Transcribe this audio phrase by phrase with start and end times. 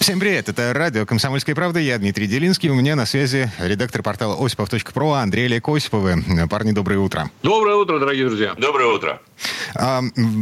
[0.00, 4.34] Всем привет, это радио «Комсомольская правда», я Дмитрий Делинский, у меня на связи редактор портала
[4.42, 6.24] осипов.про Андрей Олег Осиповы.
[6.48, 7.30] Парни, доброе утро.
[7.42, 8.54] Доброе утро, дорогие друзья.
[8.56, 9.20] Доброе утро.
[9.74, 10.00] А,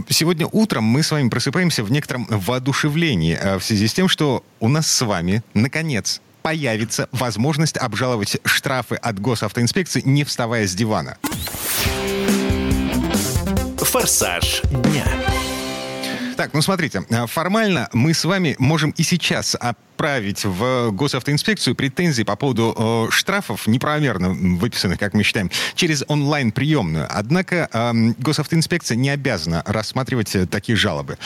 [0.09, 4.45] Сегодня утром мы с вами просыпаемся в некотором воодушевлении а, в связи с тем, что
[4.61, 11.19] у нас с вами, наконец, появится возможность обжаловать штрафы от госавтоинспекции, не вставая с дивана.
[13.79, 15.05] «Форсаж дня».
[16.38, 19.56] Так, ну смотрите, а, формально мы с вами можем и сейчас
[19.98, 27.09] отправить в госавтоинспекцию претензии по поводу э, штрафов, неправомерно выписанных, как мы считаем, через онлайн-приемную.
[27.11, 31.19] Однако э, госавтоинспекция не обязана рассматривать э, такие жалобы.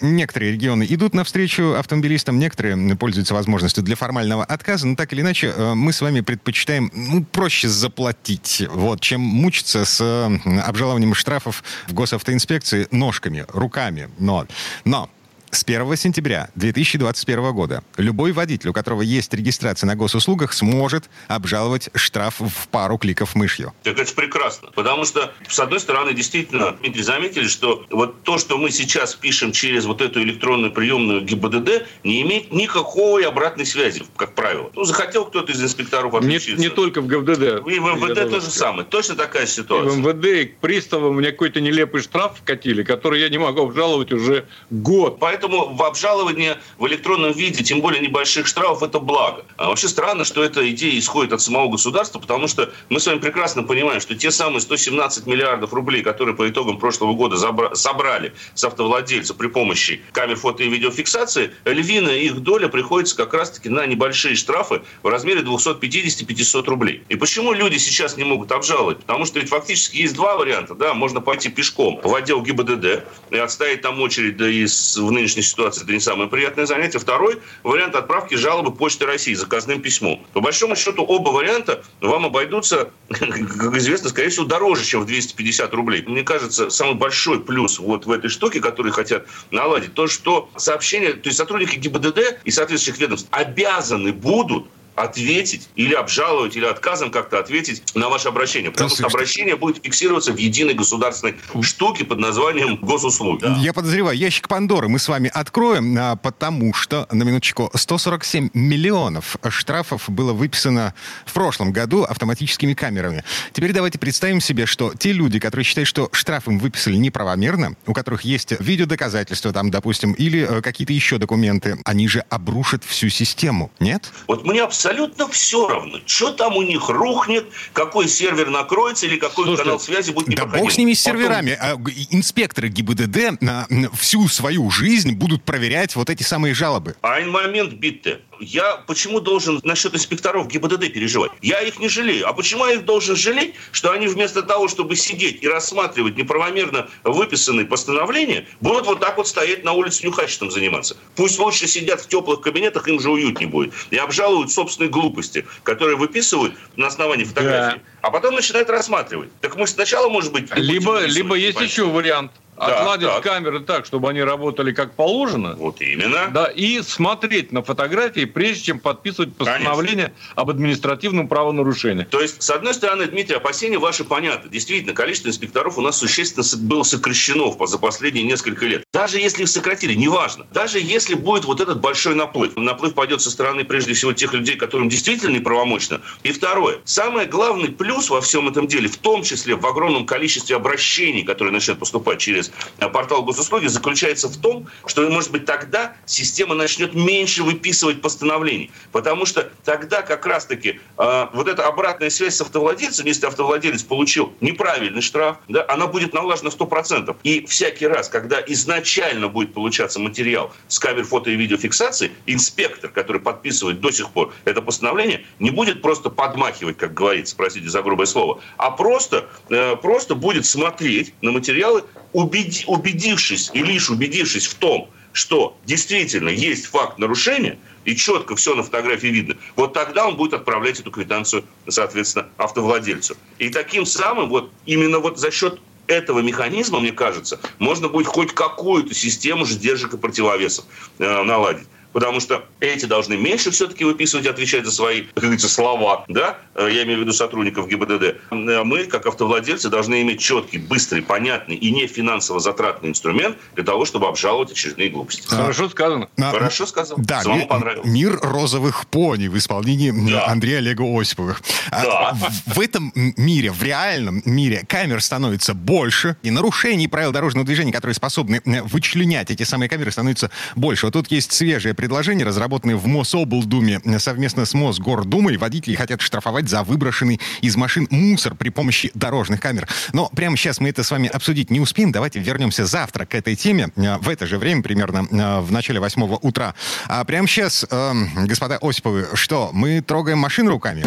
[0.00, 5.54] Некоторые регионы идут навстречу автомобилистам, некоторые пользуются возможностью для формального отказа, но так или иначе
[5.56, 11.62] э, мы с вами предпочитаем ну, проще заплатить, вот, чем мучиться с э, обжалованием штрафов
[11.86, 14.08] в госавтоинспекции ножками, руками.
[14.18, 14.48] Но,
[14.84, 15.08] но
[15.56, 21.88] с 1 сентября 2021 года любой водитель, у которого есть регистрация на госуслугах, сможет обжаловать
[21.94, 23.72] штраф в пару кликов мышью.
[23.82, 24.68] Так это прекрасно.
[24.74, 29.52] Потому что, с одной стороны, действительно, Дмитрий, заметили, что вот то, что мы сейчас пишем
[29.52, 34.70] через вот эту электронную приемную ГИБДД, не имеет никакой обратной связи, как правило.
[34.74, 36.60] Ну, захотел кто-то из инспекторов Не, отличиться.
[36.60, 37.66] не только в ГИБДД.
[37.66, 38.84] И в МВД то же самое.
[38.84, 39.96] Точно такая И в ситуация.
[39.96, 44.44] МВД и к приставам мне какой-то нелепый штраф вкатили, который я не могу обжаловать уже
[44.70, 45.18] год.
[45.18, 49.44] Поэтому в обжалование в электронном виде, тем более небольших штрафов, это благо.
[49.56, 53.18] А вообще странно, что эта идея исходит от самого государства, потому что мы с вами
[53.18, 58.34] прекрасно понимаем, что те самые 117 миллиардов рублей, которые по итогам прошлого года забра- собрали
[58.54, 63.86] с автовладельцев при помощи камер фото и видеофиксации, львиная их доля приходится как раз-таки на
[63.86, 67.02] небольшие штрафы в размере 250-500 рублей.
[67.08, 68.98] И почему люди сейчас не могут обжаловать?
[68.98, 70.74] Потому что ведь фактически есть два варианта.
[70.74, 70.94] Да?
[70.94, 75.42] Можно пойти пешком в отдел ГИБДД и отстоять там очередь, да и с- в нынешней
[75.42, 76.98] ситуации это не самое приятное занятие.
[76.98, 80.26] Второй вариант отправки жалобы Почты России заказным письмом.
[80.32, 85.72] По большому счету оба варианта вам обойдутся, как известно, скорее всего, дороже, чем в 250
[85.74, 86.04] рублей.
[86.06, 91.12] Мне кажется, самый большой плюс вот в этой штуке, которые хотят наладить, то, что сообщения,
[91.12, 97.38] то есть сотрудники ГИБДД и соответствующих ведомств обязаны будут ответить или обжаловать, или отказом как-то
[97.38, 98.70] ответить на ваше обращение.
[98.70, 103.44] Потому что обращение будет фиксироваться в единой государственной штуке под названием госуслуги.
[103.60, 109.36] Я подозреваю, ящик Пандоры мы с вами откроем, а, потому что, на минуточку, 147 миллионов
[109.50, 110.94] штрафов было выписано
[111.26, 113.22] в прошлом году автоматическими камерами.
[113.52, 117.92] Теперь давайте представим себе, что те люди, которые считают, что штраф им выписали неправомерно, у
[117.92, 123.70] которых есть видеодоказательства там, допустим, или э, какие-то еще документы, они же обрушат всю систему,
[123.78, 124.10] нет?
[124.26, 124.85] Вот мне абсолютно
[125.30, 130.10] все равно, что там у них рухнет, какой сервер накроется или какой Слушай, канал связи
[130.12, 131.56] будет Да бог с ними с Потом- серверами.
[131.60, 133.66] А, г- Инспекторы ГИБДД на
[133.98, 136.96] всю свою жизнь будут проверять вот эти самые жалобы.
[137.02, 138.20] Ein момент, bitte.
[138.38, 141.30] Я почему должен насчет инспекторов ГИБДД переживать?
[141.40, 142.28] Я их не жалею.
[142.28, 146.86] А почему я их должен жалеть, что они вместо того, чтобы сидеть и рассматривать неправомерно
[147.02, 150.98] выписанные постановления, будут вот так вот стоять на улице нюхачеством заниматься?
[151.14, 153.72] Пусть лучше сидят в теплых кабинетах, им же уютнее будет.
[153.90, 157.80] И обжалуют собственные глупости, которые выписывают на основании фотографий.
[158.06, 159.30] А потом начинают рассматривать.
[159.40, 160.54] Так мы сначала, может быть...
[160.54, 162.30] Либо, либо есть еще вариант.
[162.56, 163.22] Да, Отладить так.
[163.22, 165.54] камеры так, чтобы они работали как положено.
[165.56, 166.28] Вот именно.
[166.32, 172.04] Да, и смотреть на фотографии, прежде чем подписывать постановление об административном правонарушении.
[172.04, 174.48] То есть, с одной стороны, Дмитрий, опасения ваши понятны.
[174.48, 178.84] Действительно, количество инспекторов у нас существенно было сокращено за последние несколько лет.
[178.92, 180.46] Даже если их сократили, неважно.
[180.52, 182.56] Даже если будет вот этот большой наплыв.
[182.56, 186.00] Наплыв пойдет со стороны, прежде всего, тех людей, которым действительно неправомочно.
[186.22, 186.78] И второе.
[186.84, 191.52] Самый главный плюс во всем этом деле, в том числе в огромном количестве обращений, которые
[191.52, 196.94] начнут поступать через э, портал госуслуги, заключается в том, что, может быть, тогда система начнет
[196.94, 198.70] меньше выписывать постановлений.
[198.92, 204.32] Потому что тогда как раз-таки э, вот эта обратная связь с автовладельцем, если автовладелец получил
[204.40, 207.16] неправильный штраф, да, она будет налажена 100%.
[207.22, 213.20] И всякий раз, когда изначально будет получаться материал с камер фото и видеофиксации, инспектор, который
[213.20, 218.06] подписывает до сих пор это постановление, не будет просто подмахивать, как говорится, простите за грубое
[218.06, 221.84] слово, а просто, э, просто будет смотреть на материалы,
[222.14, 228.54] убеди- убедившись и лишь убедившись в том, что действительно есть факт нарушения, и четко все
[228.54, 233.16] на фотографии видно, вот тогда он будет отправлять эту квитанцию, соответственно, автовладельцу.
[233.38, 238.32] И таким самым, вот именно вот за счет этого механизма, мне кажется, можно будет хоть
[238.32, 240.64] какую-то систему сдержек и противовесов
[240.98, 245.48] э, наладить потому что эти должны меньше все-таки выписывать и отвечать за свои, как говорится,
[245.48, 248.16] слова, да, э, я имею в виду сотрудников ГИБДД.
[248.32, 253.64] Э, мы, как автовладельцы, должны иметь четкий, быстрый, понятный и не финансово затратный инструмент для
[253.64, 255.26] того, чтобы обжаловать очередные глупости.
[255.26, 256.10] Хорошо сказано.
[256.18, 257.02] А, Хорошо сказано.
[257.02, 257.88] Да, Самому ми- понравилось.
[257.88, 260.26] мир розовых пони в исполнении Да.
[260.26, 261.40] Андрея Олега Осиповых.
[261.70, 262.12] А Да.
[262.12, 267.72] В, в этом мире, в реальном мире, камер становится больше, и нарушений правил дорожного движения,
[267.72, 270.84] которые способны вычленять эти самые камеры, становится больше.
[270.84, 275.36] Вот тут есть свежее предложение, разработанное в Мособлдуме э, совместно с Мосгордумой.
[275.36, 279.68] Водители хотят штрафовать за выброшенный из машин мусор при помощи дорожных камер.
[279.92, 281.92] Но прямо сейчас мы это с вами обсудить не успеем.
[281.92, 283.68] Давайте вернемся завтра к этой теме.
[283.76, 286.56] э, В это же время, примерно э, в начале восьмого утра.
[286.88, 290.84] А прямо сейчас, эм, господа Осиповы, что, мы трогаем машин руками?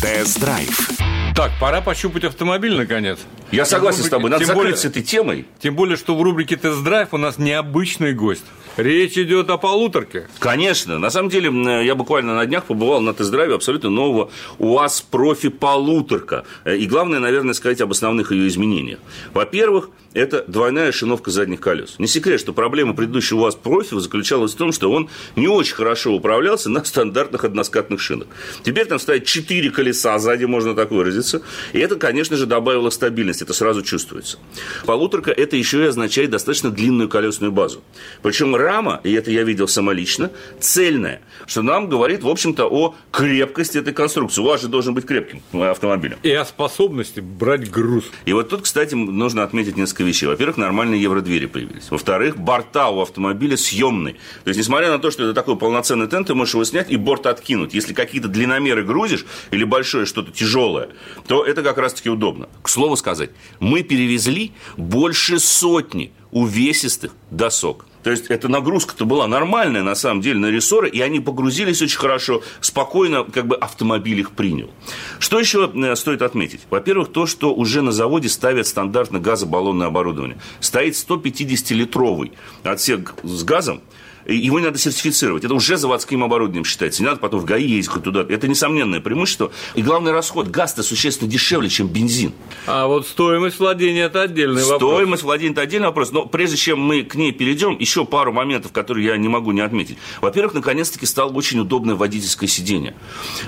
[0.00, 0.90] Тест-драйв.
[1.34, 3.18] Так, пора пощупать автомобиль, наконец.
[3.50, 4.30] Я согласен с тобой.
[4.30, 5.46] Надо Тем закрыть более- с этой темой.
[5.60, 8.44] Тем более, что в рубрике «Тест-драйв» у нас необычный гость.
[8.76, 10.28] Речь идет о полуторке.
[10.38, 10.98] Конечно.
[10.98, 11.50] На самом деле,
[11.84, 16.44] я буквально на днях побывал на тест-драйве абсолютно нового УАЗ профи полуторка.
[16.64, 18.98] Э, И главное, наверное, сказать об основных ее изменениях.
[19.34, 21.96] Во-первых, это двойная шиновка задних колес.
[21.98, 26.12] Не секрет, что проблема предыдущего УАЗ профи заключалась в том, что он не очень хорошо
[26.12, 28.28] управлялся на стандартных односкатных шинах.
[28.62, 31.42] Теперь там стоят четыре колеса, сзади можно так выразиться.
[31.72, 34.38] И это, конечно же, добавило стабильность, это сразу чувствуется.
[34.86, 37.82] Полуторка это еще и означает достаточно длинную колесную базу.
[38.22, 40.30] Причем рама, и это я видел самолично,
[40.60, 44.42] цельная, что нам говорит, в общем-то, о крепкости этой конструкции.
[44.42, 46.18] УАЗ же должен быть крепким автомобилем.
[46.22, 48.04] И о способности брать груз.
[48.24, 50.26] И вот тут, кстати, нужно отметить несколько вещей.
[50.26, 51.90] Во-первых, нормальные евродвери появились.
[51.90, 54.14] Во-вторых, борта у автомобиля съемные.
[54.44, 56.96] То есть, несмотря на то, что это такой полноценный тент, ты можешь его снять и
[56.96, 57.74] борт откинуть.
[57.74, 60.88] Если какие-то длинномеры грузишь или большое что-то тяжелое,
[61.26, 62.48] то это как раз-таки удобно.
[62.62, 67.86] К слову сказать, мы перевезли больше сотни увесистых досок.
[68.02, 71.98] То есть, эта нагрузка-то была нормальная, на самом деле, на рессоры, и они погрузились очень
[71.98, 74.70] хорошо, спокойно, как бы автомобиль их принял.
[75.18, 76.60] Что еще э, стоит отметить?
[76.70, 80.38] Во-первых, то, что уже на заводе ставят стандартно газобаллонное оборудование.
[80.60, 82.32] Стоит 150-литровый
[82.64, 83.80] отсек с газом,
[84.26, 85.44] его не надо сертифицировать.
[85.44, 87.02] Это уже заводским оборудованием считается.
[87.02, 88.24] Не надо потом в ГАИ ездить туда.
[88.28, 89.52] Это несомненное преимущество.
[89.74, 90.48] И главный расход.
[90.48, 92.32] Газ-то существенно дешевле, чем бензин.
[92.66, 94.90] А вот стоимость владения– это отдельный вопрос.
[94.90, 96.12] Стоимость владения– это отдельный вопрос.
[96.12, 99.60] Но прежде чем мы к ней перейдем, еще пару моментов, которые я не могу не
[99.60, 99.98] отметить.
[100.20, 102.94] Во-первых, наконец-таки стало очень удобное водительское сиденье.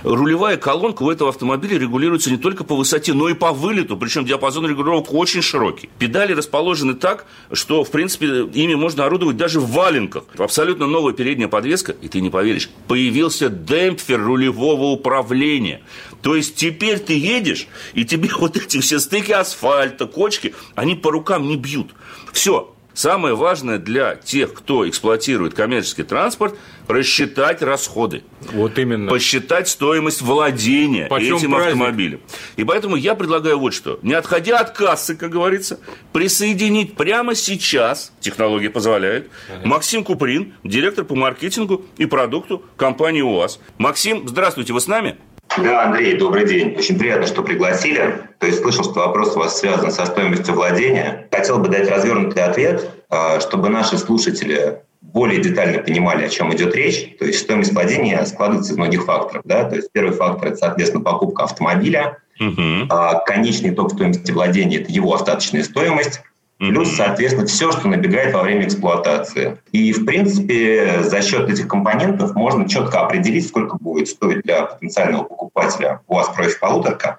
[0.02, 3.96] Рулевая колонка у этого автомобиля регулируется не только по высоте, но и по вылету.
[3.96, 5.88] Причем диапазон регулировок очень широкий.
[5.98, 10.24] Педали расположены так, что, в принципе, ими можно орудовать даже в валенках.
[10.38, 15.82] Абсолютно новая передняя подвеска, и ты не поверишь, появился демпфер рулевого управления.
[16.22, 21.10] То есть теперь ты едешь, и тебе вот эти все стыки асфальта, кочки, они по
[21.10, 21.94] рукам не бьют.
[22.32, 22.73] Все.
[22.94, 26.56] Самое важное для тех, кто эксплуатирует коммерческий транспорт,
[26.86, 28.22] рассчитать расходы.
[28.52, 29.10] Вот именно.
[29.10, 31.72] Посчитать стоимость владения Почем этим праздник?
[31.72, 32.20] автомобилем.
[32.56, 33.98] И поэтому я предлагаю вот что.
[34.02, 35.80] Не отходя от кассы, как говорится,
[36.12, 39.28] присоединить прямо сейчас, технология позволяет,
[39.64, 43.58] Максим Куприн, директор по маркетингу и продукту компании УАЗ.
[43.78, 45.16] Максим, здравствуйте, вы с нами?
[45.62, 46.74] Да, Андрей, добрый день.
[46.76, 48.22] Очень приятно, что пригласили.
[48.40, 51.28] То есть слышал, что вопрос у вас связан со стоимостью владения.
[51.30, 56.74] Хотел бы дать развернутый ответ, а, чтобы наши слушатели более детально понимали, о чем идет
[56.74, 57.16] речь.
[57.18, 59.42] То есть стоимость владения складывается из многих факторов.
[59.44, 59.64] Да?
[59.64, 62.18] То есть первый фактор– это, соответственно, покупка автомобиля.
[62.40, 62.88] Угу.
[63.26, 66.20] Конечный итог стоимости владения– это его остаточная стоимость.
[66.70, 69.58] Плюс, соответственно, все, что набегает во время эксплуатации.
[69.72, 75.24] И, в принципе, за счет этих компонентов можно четко определить, сколько будет стоить для потенциального
[75.24, 77.18] покупателя у вас профи полуторка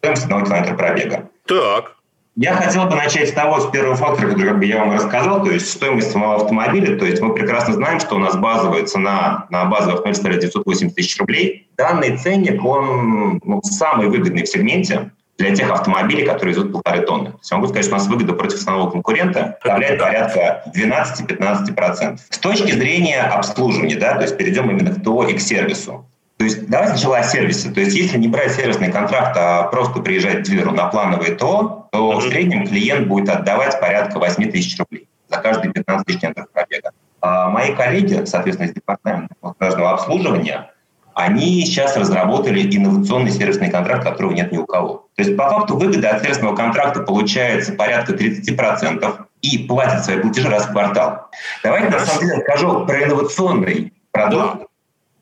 [0.00, 1.28] стоимость одного километра пробега.
[1.46, 1.96] Так.
[2.36, 5.44] Я хотел бы начать с того, с первого фактора, который как бы, я вам рассказал,
[5.44, 6.96] то есть стоимость самого автомобиля.
[6.96, 10.94] То есть мы прекрасно знаем, что у нас базовая цена на базовый автомобиль составляет 980
[10.94, 11.68] тысяч рублей.
[11.76, 15.10] Данный ценник, он ну, самый выгодный в сегменте
[15.40, 17.30] для тех автомобилей, которые везут полторы тонны.
[17.30, 22.18] То есть я могу сказать, что у нас выгода против основного конкурента составляет порядка 12-15%.
[22.28, 26.06] С точки зрения обслуживания, да, то есть перейдем именно к ТО и к сервису.
[26.36, 27.70] То есть давайте сначала о сервисе.
[27.70, 31.88] То есть если не брать сервисный контракт, а просто приезжать к дилеру на плановое ТО,
[31.90, 36.46] то в среднем клиент будет отдавать порядка 8 тысяч рублей за каждые 15 тысяч метров
[36.52, 36.90] пробега.
[37.22, 40.69] А мои коллеги, соответственно, из департамента гражданского обслуживания,
[41.14, 45.08] они сейчас разработали инновационный сервисный контракт, которого нет ни у кого.
[45.16, 50.48] То есть по факту выгода от сервисного контракта получается порядка 30% и платят свои платежи
[50.48, 51.28] раз в квартал.
[51.62, 54.66] Давайте на самом деле расскажу про инновационный продукт,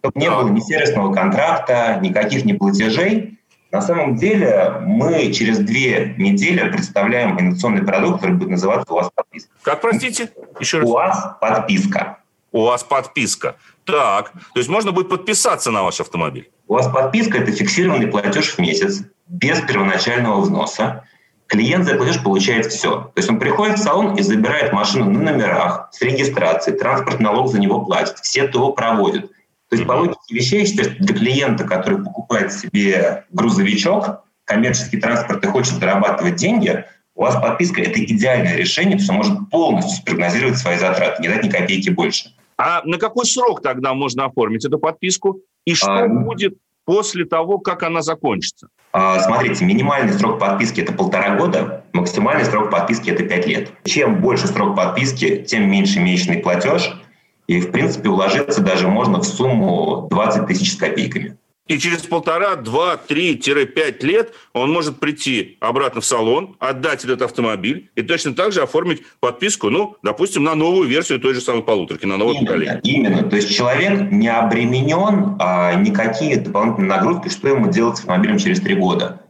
[0.01, 3.39] чтобы не было ни сервисного контракта, никаких ни платежей.
[3.71, 9.51] На самом деле мы через две недели представляем инновационный продукт, который будет называться «УАЗ подписка».
[9.63, 10.31] Как, простите?
[10.59, 10.89] Еще раз.
[10.89, 12.19] УАЗ подписка.
[12.53, 13.57] УАЗ подписка.
[13.89, 16.51] Так, то есть можно будет подписаться на ваш автомобиль?
[16.67, 21.05] УАЗ подписка– это фиксированный платеж в месяц без первоначального взноса.
[21.47, 22.91] Клиент за платеж получает все.
[22.91, 27.51] То есть он приходит в салон и забирает машину на номерах, с регистрацией, транспорт налог
[27.51, 29.31] за него платит, все ТО проводят.
[29.71, 35.49] То есть по логике вещей, считаю, для клиента, который покупает себе грузовичок, коммерческий транспорт и
[35.49, 40.77] хочет зарабатывать деньги, у вас подписка– это идеальное решение, потому что может полностью спрогнозировать свои
[40.77, 42.35] затраты, не дать ни копейки больше.
[42.59, 45.41] А на какой срок тогда можно оформить эту подписку?
[45.65, 48.69] И что а, будет после того, как она закончится?
[48.93, 53.71] А, смотрите, минимальный срок подписки– это полтора года, максимальный срок подписки– это пять лет.
[53.85, 56.93] Чем больше срок подписки, тем меньше месячный платеж–
[57.49, 61.39] и, в принципе, уложиться даже можно в сумму 20 тысяч с копейками.
[61.69, 67.91] И через полтора, два, три-пять лет он может прийти обратно в салон, отдать этот автомобиль
[67.95, 72.07] и точно так же оформить подписку, ну, допустим, на новую версию той же самой полуторки,
[72.07, 72.81] на новое именно, поколение.
[72.83, 73.23] Именно.
[73.25, 78.61] То есть человек не обременен а, никакие дополнительные нагрузки, что ему делать с автомобилем через
[78.61, 79.28] три года.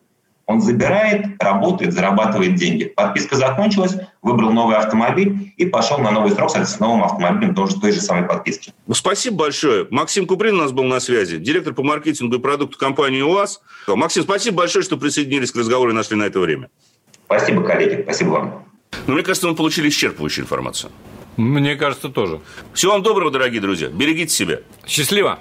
[0.48, 2.84] Он забирает, работает, зарабатывает деньги.
[2.84, 7.92] Подписка закончилась, выбрал новый автомобиль и пошел на новый срок, с новым автомобилем тоже той
[7.92, 8.72] же самой подписки.
[8.86, 9.86] Ну, спасибо большое.
[9.90, 13.60] Максим Куприн у нас был на связи, директор по маркетингу и продукту компании УАЗ.
[13.88, 16.70] Максим, спасибо большое, что присоединились к разговору и нашли на это время.
[17.26, 18.00] Спасибо, коллеги.
[18.04, 18.64] Спасибо вам.
[19.06, 20.90] Ну, мне кажется, мы получили исчерпывающую информацию.
[21.36, 22.40] Мне кажется, тоже.
[22.72, 23.88] Всего вам доброго, дорогие друзья.
[23.88, 24.60] Берегите себя.
[24.86, 25.40] Счастливо.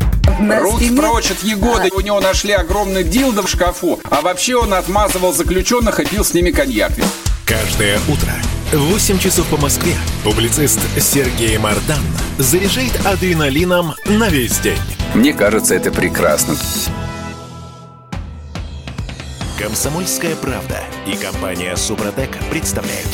[0.49, 1.01] Руки спине...
[1.01, 1.89] прочь от Егоды.
[1.91, 1.95] А...
[1.95, 3.99] У него нашли огромный дилдо в шкафу.
[4.09, 6.91] А вообще он отмазывал заключенных и пил с ними коньяк.
[7.45, 8.31] Каждое утро
[8.71, 9.93] в 8 часов по Москве
[10.23, 11.99] публицист Сергей Мардан
[12.37, 14.79] заряжает адреналином на весь день.
[15.13, 16.55] Мне кажется, это прекрасно.
[19.59, 23.09] Комсомольская правда и компания Супротек представляют.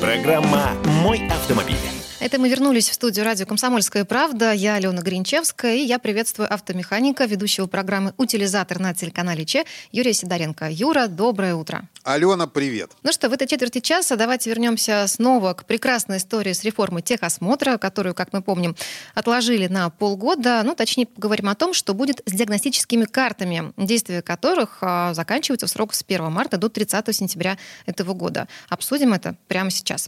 [0.00, 2.01] Программа «Мой автомобиль».
[2.22, 4.52] Это мы вернулись в студию радио «Комсомольская правда».
[4.52, 10.70] Я Алена Гринчевская, и я приветствую автомеханика, ведущего программы «Утилизатор» на телеканале Че Юрия Сидоренко.
[10.70, 11.88] Юра, доброе утро.
[12.04, 12.92] Алена, привет.
[13.02, 17.76] Ну что, в этой четверти часа давайте вернемся снова к прекрасной истории с реформой техосмотра,
[17.76, 18.76] которую, как мы помним,
[19.16, 20.62] отложили на полгода.
[20.64, 25.70] Ну, точнее, поговорим о том, что будет с диагностическими картами, действия которых а, заканчиваются в
[25.70, 28.46] срок с 1 марта до 30 сентября этого года.
[28.68, 30.06] Обсудим это прямо сейчас.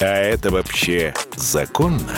[0.00, 2.14] А это вообще законно?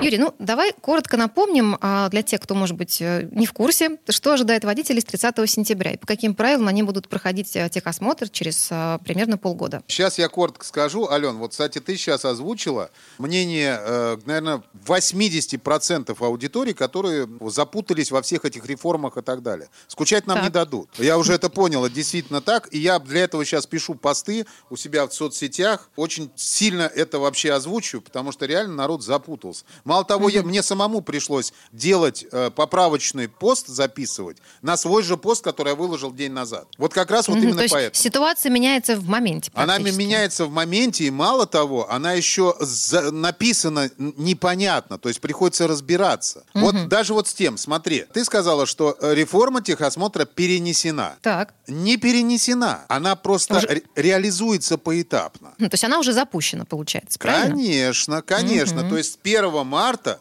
[0.00, 3.98] Юрий, ну давай коротко напомним а, для тех, кто, может быть, э, не в курсе,
[4.08, 8.28] что ожидает водителей с 30 сентября и по каким правилам они будут проходить э, техосмотр
[8.28, 9.82] через а, примерно полгода.
[9.88, 11.08] Сейчас я коротко скажу.
[11.10, 18.44] Ален, вот, кстати, ты сейчас озвучила мнение, э, наверное, 80% аудитории, которые запутались во всех
[18.44, 19.68] этих реформах и так далее.
[19.88, 20.44] Скучать нам так.
[20.44, 20.90] не дадут.
[20.98, 22.68] Я уже это понял, это действительно так.
[22.72, 25.90] И я для этого сейчас пишу посты у себя в соцсетях.
[25.96, 29.64] Очень сильно это вообще озвучу, потому что реально народ запутался.
[29.88, 35.42] Мало того, я, мне самому пришлось делать э, поправочный пост, записывать на свой же пост,
[35.42, 36.68] который я выложил день назад.
[36.76, 37.94] Вот как раз вот именно То поэтому.
[37.94, 39.50] Ситуация меняется в моменте.
[39.54, 45.66] Она меняется в моменте, и мало того, она еще за, написана непонятно, то есть приходится
[45.66, 46.44] разбираться.
[46.52, 46.64] Угу.
[46.64, 51.16] Вот даже вот с тем, смотри, ты сказала, что э, реформа техосмотра перенесена.
[51.22, 51.54] Так.
[51.66, 53.66] Не перенесена, она просто уже...
[53.68, 55.54] ре- реализуется поэтапно.
[55.56, 57.56] Ну, то есть она уже запущена, получается, правильно?
[57.56, 58.82] Конечно, конечно.
[58.82, 58.90] Угу.
[58.90, 59.77] То есть с 1 марта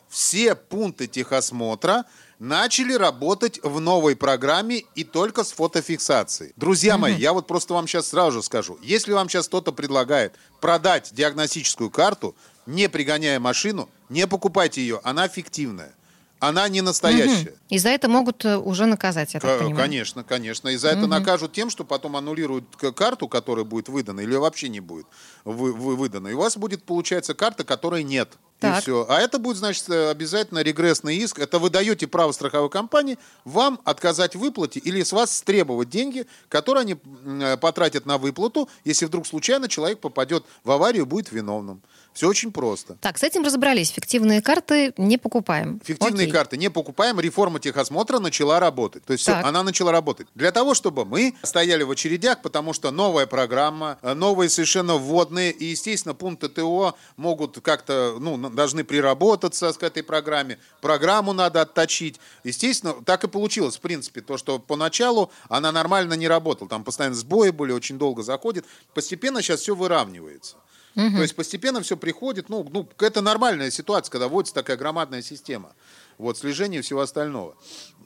[0.09, 2.05] все пункты техосмотра
[2.39, 6.53] начали работать в новой программе и только с фотофиксацией.
[6.55, 6.97] Друзья mm-hmm.
[6.97, 8.77] мои, я вот просто вам сейчас сразу же скажу.
[8.81, 12.35] Если вам сейчас кто-то предлагает продать диагностическую карту,
[12.65, 15.93] не пригоняя машину, не покупайте ее, она фиктивная.
[16.39, 17.50] Она не настоящая.
[17.50, 17.58] Угу.
[17.70, 19.75] И за это могут э, уже наказать, я так понимаю.
[19.75, 20.70] Конечно, конечно.
[20.70, 21.08] И за это угу.
[21.08, 22.65] накажут тем, что потом аннулируют
[22.96, 25.08] карту, которая будет выдана, или вообще не будет
[25.46, 26.27] вы, вы, выдана.
[26.27, 28.38] И у вас будет, получается, карта, которой нет.
[28.60, 28.79] Так.
[28.79, 29.06] И все.
[29.08, 31.39] А это будет, значит, обязательно регрессный иск.
[31.39, 36.25] Это вы даете право страховой компании вам отказать в выплате или с вас требовать деньги,
[36.50, 41.32] которые они э, потратят на выплату, если вдруг случайно человек попадет в аварию и будет
[41.32, 41.82] виновным.
[42.17, 42.95] Все очень просто.
[43.00, 43.91] Так, с этим разобрались.
[43.91, 45.79] Фиктивные карты не покупаем.
[45.86, 46.31] Фиктивные Окей.
[46.31, 47.19] карты не покупаем.
[47.19, 49.05] Реформа техосмотра начала работать.
[49.05, 50.25] То есть все, она начала работать.
[50.33, 55.51] Для того, чтобы мы стояли в очередях, потому что новая программа, э, новые совершенно вводные,
[55.51, 60.57] и, естественно, пункты ТО могут как-то, ну, должны приработаться к этой программе.
[60.81, 62.19] Программу надо отточить.
[62.43, 66.67] Естественно, так и получилось, в принципе, то, что поначалу она нормально не работала.
[66.67, 68.65] Там постоянно сбои были, очень долго заходит.
[68.95, 70.55] Постепенно сейчас все выравнивается.
[70.98, 71.16] Угу.
[71.16, 75.74] То есть постепенно все приходит, ну, ну, это нормальная ситуация, когда вводится такая громадная система.
[76.18, 77.56] Вот, слежение всего остального.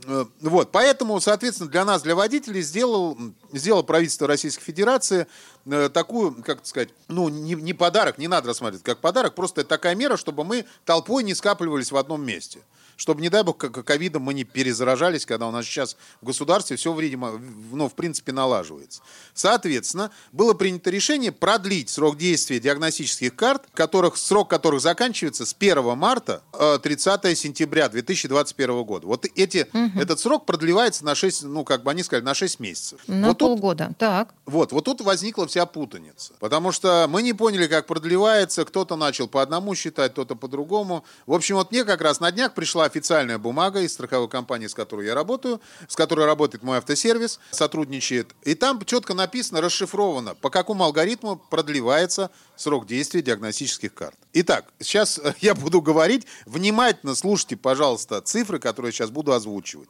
[0.05, 3.17] Э, вот, поэтому, соответственно, для нас, для водителей, сделал,
[3.53, 5.25] сделал правительство Российской Федерации
[5.65, 9.95] э, такую, как сказать, ну, не, не подарок, не надо рассматривать как подарок, просто такая
[9.95, 12.59] мера, чтобы мы толпой не скапливались в одном месте
[13.01, 16.93] чтобы, не дай бог, ковидом мы не перезаражались, когда у нас сейчас в государстве все,
[16.93, 17.41] видимо,
[17.71, 19.01] ну, в принципе, налаживается.
[19.33, 25.97] Соответственно, было принято решение продлить срок действия диагностических карт, которых, срок которых заканчивается с 1
[25.97, 26.43] марта
[26.83, 29.07] 30 э, сентября 2021 года.
[29.07, 29.99] Вот эти, угу.
[29.99, 32.99] этот срок продлевается на 6, ну, как бы они сказали, на 6 месяцев.
[33.07, 34.35] На вот полгода, тут, так.
[34.45, 36.33] Вот, вот тут возникла вся путаница.
[36.39, 41.03] Потому что мы не поняли, как продлевается, кто-то начал по одному считать, кто-то по другому.
[41.25, 44.73] В общем, вот мне как раз на днях пришла официальная бумага из страховой компании, с
[44.73, 48.35] которой я работаю, с которой работает мой автосервис, сотрудничает.
[48.43, 54.17] И там четко написано, расшифровано, по какому алгоритму продлевается срок действия диагностических карт.
[54.33, 56.27] Итак, сейчас я буду говорить.
[56.45, 59.89] Внимательно слушайте, пожалуйста, цифры, которые я сейчас буду озвучивать.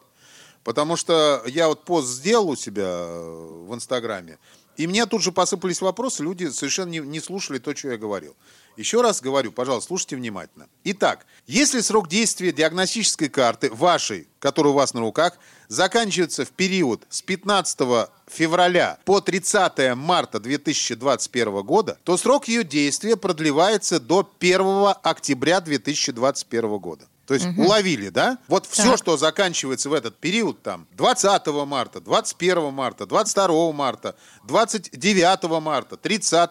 [0.63, 4.37] Потому что я вот пост сделал у себя э, в Инстаграме,
[4.77, 8.35] и мне тут же посыпались вопросы, люди совершенно не, не слушали то, что я говорил.
[8.77, 10.67] Еще раз говорю, пожалуйста, слушайте внимательно.
[10.83, 15.37] Итак, если срок действия диагностической карты вашей, которая у вас на руках,
[15.67, 23.17] заканчивается в период с 15 февраля по 30 марта 2021 года, то срок ее действия
[23.17, 27.05] продлевается до 1 октября 2021 года.
[27.31, 27.63] То есть угу.
[27.63, 28.39] уловили, да?
[28.49, 28.73] Вот так.
[28.73, 35.95] все, что заканчивается в этот период, там, 20 марта, 21 марта, 22 марта, 29 марта,
[35.95, 36.49] 30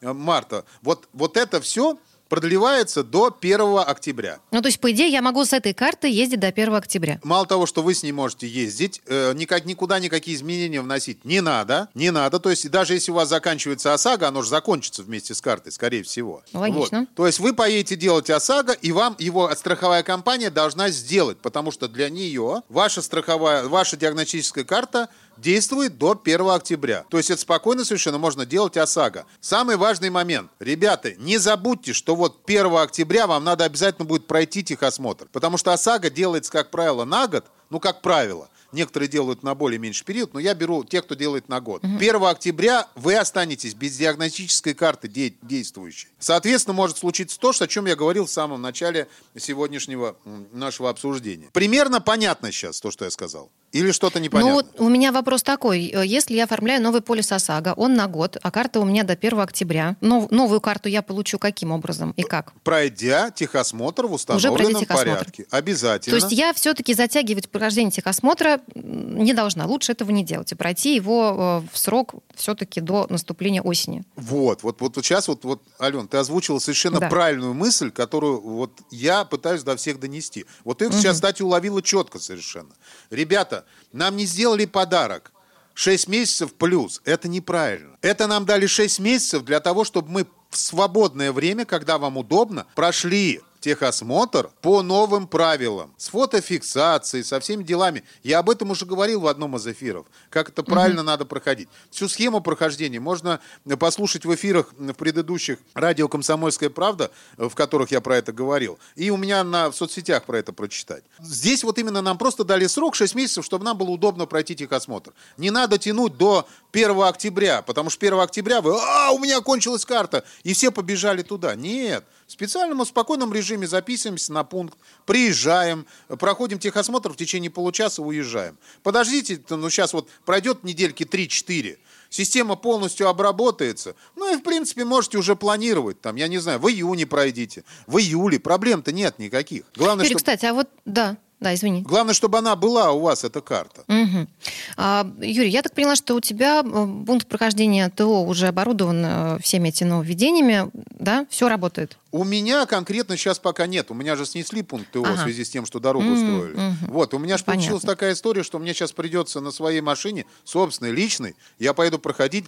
[0.00, 1.98] э, марта, вот, вот это все
[2.32, 4.38] продлевается до 1 октября.
[4.52, 7.20] Ну, то есть, по идее, я могу с этой карты ездить до 1 октября.
[7.22, 11.42] Мало того, что вы с ней можете ездить, э, никак, никуда никакие изменения вносить не
[11.42, 11.90] надо.
[11.92, 12.40] Не надо.
[12.40, 16.02] То есть, даже если у вас заканчивается ОСАГО, оно же закончится вместе с картой, скорее
[16.04, 16.42] всего.
[16.54, 17.00] Логично.
[17.00, 17.14] Вот.
[17.14, 21.86] То есть, вы поедете делать ОСАГО, и вам его страховая компания должна сделать, потому что
[21.86, 27.04] для нее ваша страховая, ваша диагностическая карта действует до 1 октября.
[27.08, 29.26] То есть это спокойно совершенно можно делать ОСАГО.
[29.40, 30.50] Самый важный момент.
[30.58, 35.26] Ребята, не забудьте, что вот 1 октября вам надо обязательно будет пройти техосмотр.
[35.32, 38.48] Потому что ОСАГО делается, как правило, на год, ну, как правило.
[38.72, 41.84] Некоторые делают на более меньший период, но я беру тех, кто делает на год.
[41.84, 41.96] Угу.
[41.96, 46.08] 1 октября вы останетесь без диагностической карты де- действующей.
[46.18, 50.16] Соответственно, может случиться то, что, о чем я говорил в самом начале сегодняшнего
[50.52, 51.50] нашего обсуждения.
[51.52, 53.50] Примерно понятно сейчас то, что я сказал.
[53.72, 54.68] Или что-то непонятно?
[54.78, 55.80] Ну, у меня вопрос такой.
[55.80, 59.40] Если я оформляю новый полис ОСАГО, он на год, а карта у меня до 1
[59.40, 59.96] октября.
[60.00, 62.52] Нов, новую карту я получу каким образом и как?
[62.64, 65.46] Пройдя техосмотр в установленном Уже порядке.
[65.50, 66.18] Обязательно.
[66.18, 69.64] То есть я все-таки затягивать прохождение техосмотра не должна.
[69.64, 70.52] Лучше этого не делать.
[70.52, 74.04] И пройти его э, в срок все-таки до наступления осени.
[74.16, 74.62] Вот.
[74.62, 77.08] Вот, вот сейчас, вот, вот, Ален, ты озвучила совершенно да.
[77.08, 80.44] правильную мысль, которую вот я пытаюсь до всех донести.
[80.64, 80.96] Вот ты угу.
[80.96, 82.74] сейчас, кстати, уловила четко совершенно.
[83.10, 83.61] Ребята,
[83.92, 85.32] нам не сделали подарок.
[85.74, 87.00] 6 месяцев плюс.
[87.04, 87.96] Это неправильно.
[88.02, 92.66] Это нам дали 6 месяцев для того, чтобы мы в свободное время, когда вам удобно,
[92.74, 98.02] прошли техосмотр по новым правилам, с фотофиксацией, со всеми делами.
[98.22, 101.06] Я об этом уже говорил в одном из эфиров, как это правильно угу.
[101.06, 101.68] надо проходить.
[101.90, 103.40] Всю схему прохождения можно
[103.78, 109.10] послушать в эфирах в предыдущих радио «Комсомольская правда», в которых я про это говорил, и
[109.10, 111.04] у меня на, в соцсетях про это прочитать.
[111.20, 115.12] Здесь вот именно нам просто дали срок 6 месяцев, чтобы нам было удобно пройти техосмотр.
[115.36, 119.84] Не надо тянуть до 1 октября, потому что 1 октября вы, а, у меня кончилась
[119.84, 121.54] карта, и все побежали туда.
[121.54, 128.56] Нет, в специальном спокойном режиме записываемся на пункт, приезжаем, проходим техосмотр в течение получаса, уезжаем.
[128.82, 131.76] Подождите, ну сейчас вот пройдет недельки 3-4,
[132.08, 133.94] система полностью обработается.
[134.16, 136.00] Ну и, в принципе, можете уже планировать.
[136.00, 138.40] Там, я не знаю, в июне пройдите, в июле.
[138.40, 139.64] Проблем-то нет никаких.
[139.76, 140.24] Главное, Юрий, что...
[140.24, 141.82] кстати, а вот, да, Да, извини.
[141.82, 143.82] Главное, чтобы она была у вас, эта карта.
[143.88, 144.28] Угу.
[144.76, 149.38] А, Юрий, я так поняла, что у тебя э, пункт прохождения ТО уже оборудован э,
[149.42, 151.26] всеми этими нововведениями, да?
[151.30, 151.98] Все работает?
[152.12, 153.90] У меня конкретно сейчас пока нет.
[153.90, 155.14] У меня же снесли пункт ТО ага.
[155.14, 156.36] в связи с тем, что дорогу mm-hmm.
[156.36, 156.56] строили.
[156.56, 156.90] Mm-hmm.
[156.90, 160.92] Вот, у меня же получилась такая история, что мне сейчас придется на своей машине, собственной,
[160.92, 162.44] личной, я поеду проходить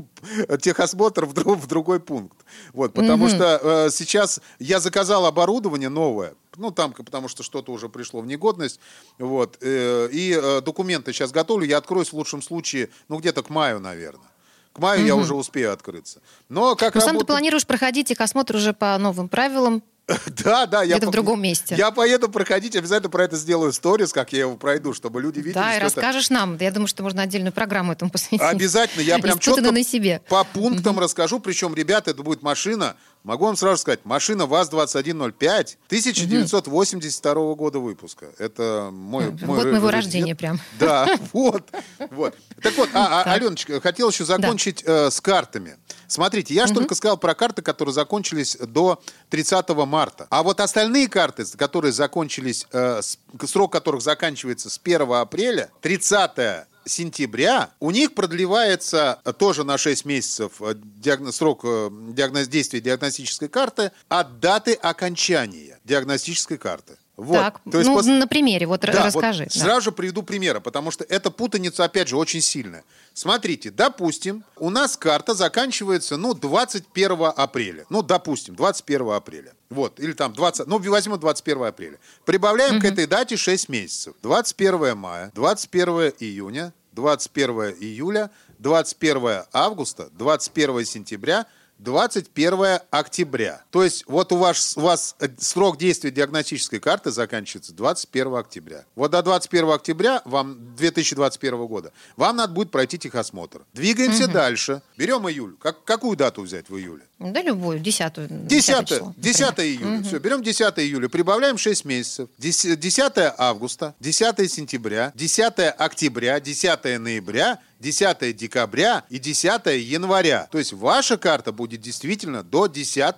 [0.60, 2.38] техосмотр в, в другой пункт.
[2.72, 3.36] Вот, потому mm-hmm.
[3.36, 8.26] что э, сейчас я заказал оборудование новое, ну, там, потому что что-то уже пришло в
[8.26, 8.80] негодность,
[9.18, 13.50] вот, э, и э, документы сейчас готовлю, я откроюсь в лучшем случае, ну, где-то к
[13.50, 14.28] маю, наверное.
[14.72, 15.06] К маю угу.
[15.06, 16.22] я уже успею открыться.
[16.48, 17.04] Но как Но работает...
[17.04, 19.82] сам ты планируешь проходить техосмотр уже по новым правилам,
[20.44, 20.84] Да, да.
[20.84, 21.74] Где-то в другом месте.
[21.76, 25.54] Я поеду проходить, обязательно про это сделаю сторис, как я его пройду, чтобы люди видели,
[25.54, 26.34] Да, и расскажешь это...
[26.34, 26.56] нам.
[26.58, 28.40] Я думаю, что можно отдельную программу этому посвятить.
[28.40, 29.02] Обязательно.
[29.02, 30.22] Я прям четко на себе.
[30.28, 31.40] по пунктам расскажу.
[31.40, 38.26] Причем, ребята, это будет машина, могу вам сразу сказать, машина ВАЗ-2105 1982 года выпуска.
[38.38, 39.30] Это мой...
[39.30, 40.60] Вот мой моего рождения прям.
[40.78, 41.64] Да, вот.
[42.10, 42.34] вот.
[42.60, 45.76] Так вот, а, а, Аленочка, хотел еще закончить э, с картами.
[46.06, 50.26] Смотрите, я же только сказал про карты, которые закончились до 30 марта.
[50.30, 53.00] А вот остальные карты, которые закончились, э,
[53.46, 60.60] срок которых заканчивается с 1 апреля, 30 сентября у них продлевается тоже на 6 месяцев
[60.60, 66.96] э, диагноз, срок э, диагноз, действия диагностической карты от даты окончания диагностической карты.
[67.16, 67.34] Вот.
[67.34, 68.06] Так, То есть ну, пос...
[68.06, 69.44] на примере, вот да, расскажи.
[69.44, 69.60] Вот да.
[69.60, 72.84] Сразу же приведу примеры, потому что эта путаница, опять же, очень сильная.
[73.12, 77.84] Смотрите, допустим, у нас карта заканчивается, ну, 21 апреля.
[77.90, 79.52] Ну, допустим, 21 апреля.
[79.68, 81.98] Вот, или там 20, ну, возьму 21 апреля.
[82.24, 82.82] Прибавляем угу.
[82.82, 84.14] к этой дате 6 месяцев.
[84.22, 91.46] 21 мая, 21 июня, 21 июля, 21 августа, 21 сентября–
[91.82, 93.64] 21 октября.
[93.70, 98.84] То есть вот у вас, у вас э, срок действия диагностической карты заканчивается 21 октября.
[98.94, 103.62] Вот до 21 октября вам 2021 года вам надо будет пройти техосмотр.
[103.72, 104.32] Двигаемся угу.
[104.32, 104.82] дальше.
[104.96, 105.56] Берем июль.
[105.58, 107.02] Как, какую дату взять в июле?
[107.30, 108.12] Да любую, 10
[108.46, 109.98] 10, 10, 10 июля.
[109.98, 110.04] Угу.
[110.04, 112.28] Все, берем 10 июля, прибавляем 6 месяцев.
[112.38, 120.48] 10, 10 августа, 10 сентября, 10 октября, 10 ноября– 10 декабря и 10 января.
[120.50, 123.14] То есть ваша карта будет действительно до 10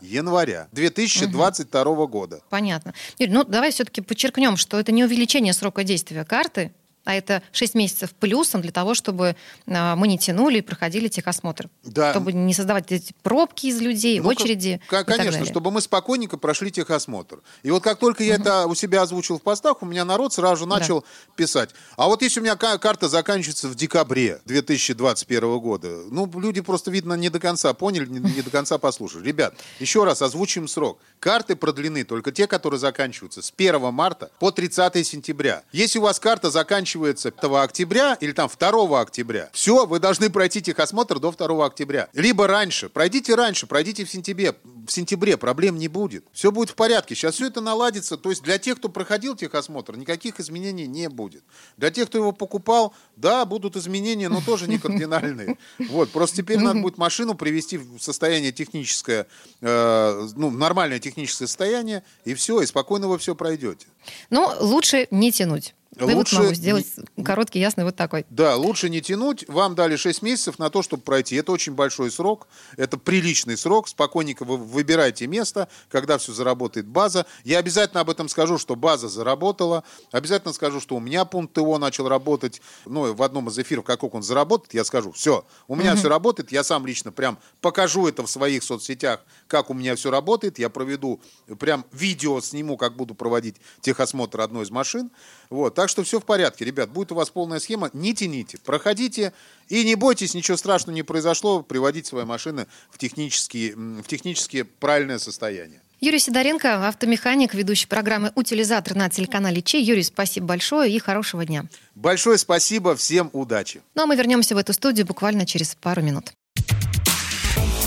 [0.00, 2.06] января 2022 угу.
[2.06, 2.40] года.
[2.48, 2.94] Понятно.
[3.18, 6.72] Юрий, ну давай все-таки подчеркнем, что это не увеличение срока действия карты,
[7.04, 9.36] а это 6 месяцев плюсом для того, чтобы
[9.66, 11.68] а, мы не тянули и проходили техосмотр.
[11.84, 12.10] Да.
[12.10, 14.80] Чтобы не создавать эти пробки из людей, ну, очереди.
[14.88, 17.40] Как, конечно, чтобы мы спокойненько прошли техосмотр.
[17.62, 18.42] И вот как только я угу.
[18.42, 21.06] это у себя озвучил в постах, у меня народ сразу же начал да.
[21.36, 21.70] писать.
[21.96, 27.14] А вот если у меня карта заканчивается в декабре 2021 года, ну, люди просто, видно,
[27.14, 29.24] не до конца поняли, не, не до конца послушали.
[29.24, 30.98] Ребят, еще раз озвучим срок.
[31.20, 35.62] Карты продлены только те, которые заканчиваются с 1 марта по 30 сентября.
[35.72, 40.30] Если у вас карта заканчивается заканчивается 5 октября или там 2 октября, все, вы должны
[40.30, 42.08] пройти техосмотр до 2 октября.
[42.12, 42.88] Либо раньше.
[42.88, 44.54] Пройдите раньше, пройдите в сентябре.
[44.86, 46.24] В сентябре проблем не будет.
[46.32, 47.14] Все будет в порядке.
[47.14, 48.16] Сейчас все это наладится.
[48.16, 51.42] То есть для тех, кто проходил техосмотр, никаких изменений не будет.
[51.76, 55.56] Для тех, кто его покупал, да, будут изменения, но тоже не кардинальные.
[55.90, 59.26] Вот, просто теперь надо будет машину привести в состояние техническое,
[59.60, 63.86] э, ну, нормальное техническое состояние, и все, и спокойно вы все пройдете.
[64.30, 65.74] Ну, лучше не тянуть.
[65.96, 66.36] Вывод лучше...
[66.36, 66.86] могу сделать
[67.24, 68.26] короткий, ясный, вот такой.
[68.30, 69.44] Да, лучше не тянуть.
[69.48, 71.36] Вам дали 6 месяцев на то, чтобы пройти.
[71.36, 73.88] Это очень большой срок, это приличный срок.
[73.88, 77.26] Спокойненько вы выбирайте место, когда все заработает база.
[77.44, 79.84] Я обязательно об этом скажу, что база заработала.
[80.10, 82.60] Обязательно скажу, что у меня пункт ТО начал работать.
[82.86, 85.98] Ну, в одном из эфиров, как он заработает, я скажу, все, у меня угу.
[85.98, 86.52] все работает.
[86.52, 90.58] Я сам лично прям покажу это в своих соцсетях, как у меня все работает.
[90.58, 91.20] Я проведу
[91.58, 95.10] прям видео сниму, как буду проводить техосмотр одной из машин.
[95.50, 96.88] Вот, так что все в порядке, ребят.
[96.88, 97.90] Будет у вас полная схема.
[97.92, 99.34] Не тяните, проходите.
[99.68, 101.62] И не бойтесь, ничего страшного не произошло.
[101.62, 105.82] Приводить свои машины в технически, в технически правильное состояние.
[106.00, 109.78] Юрий Сидоренко, автомеханик, ведущий программы «Утилизатор» на телеканале Че.
[109.78, 111.66] Юрий, спасибо большое и хорошего дня.
[111.94, 113.82] Большое спасибо, всем удачи.
[113.94, 116.32] Ну а мы вернемся в эту студию буквально через пару минут.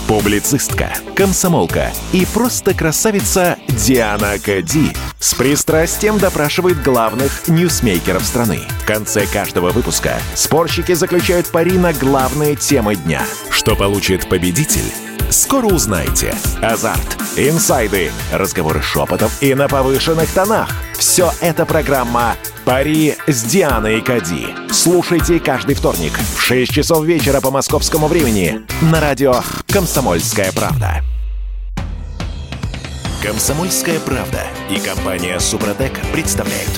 [0.07, 8.61] Публицистка, комсомолка и просто красавица Диана Кади с пристрастием допрашивает главных ньюсмейкеров страны.
[8.83, 13.21] В конце каждого выпуска спорщики заключают пари на главные темы дня.
[13.49, 14.93] Что получит победитель?
[15.29, 16.33] Скоро узнаете.
[16.61, 20.69] Азарт, инсайды, разговоры шепотов и на повышенных тонах.
[20.97, 24.47] Все это программа «Пари с Дианой Кади».
[24.71, 29.35] Слушайте каждый вторник в 6 часов вечера по московскому времени на радио
[29.67, 31.03] «Комсомольская правда».
[33.21, 36.71] Комсомольская правда и компания Супротек представляют.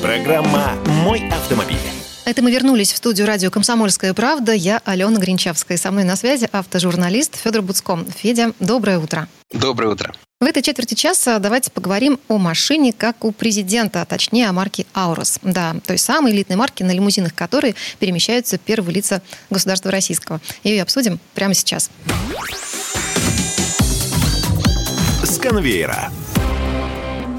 [0.00, 0.72] Программа
[1.04, 1.76] «Мой автомобиль».
[2.24, 4.52] Это мы вернулись в студию радио «Комсомольская правда».
[4.52, 5.76] Я Алена Гринчавская.
[5.76, 7.98] Со мной на связи автожурналист Федор Буцко.
[8.16, 9.28] Федя, доброе утро.
[9.52, 10.14] Доброе утро.
[10.40, 14.86] В этой четверти часа давайте поговорим о машине как у президента, а точнее о марке
[14.94, 15.40] «Аурос».
[15.42, 19.20] Да, той самой элитной марки, на лимузинах которой перемещаются первые лица
[19.50, 20.40] государства российского.
[20.62, 21.90] Ее обсудим прямо сейчас.
[25.24, 26.12] С конвейера.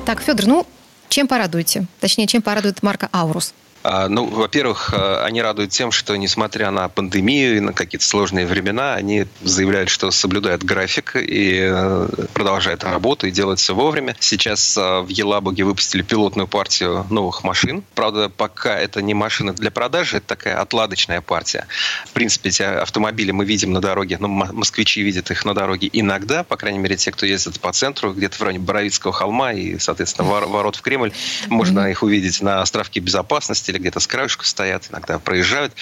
[0.05, 0.67] Так, Федор, ну,
[1.07, 1.85] чем порадуете?
[2.01, 3.53] Точнее, чем порадует марка «Аурус»?
[3.81, 8.45] А, ну, во-первых, а, они радуют тем, что, несмотря на пандемию и на какие-то сложные
[8.45, 14.15] времена, они заявляют, что соблюдают график и э, продолжают работу и делают все вовремя.
[14.19, 17.83] Сейчас а, в Елабуге выпустили пилотную партию новых машин.
[17.95, 21.65] Правда, пока это не машина для продажи, это такая отладочная партия.
[22.05, 26.43] В принципе, эти автомобили мы видим на дороге, ну, москвичи видят их на дороге иногда,
[26.43, 30.27] по крайней мере, те, кто ездит по центру, где-то в районе Боровицкого холма и, соответственно,
[30.27, 31.11] ворот в Кремль.
[31.47, 35.73] Можно их увидеть на островке безопасности или где-то с краешку стоят, иногда проезжают.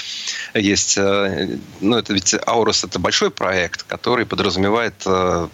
[0.54, 5.48] Есть, э, ну, это ведь Аурус это большой проект, который подразумевает э,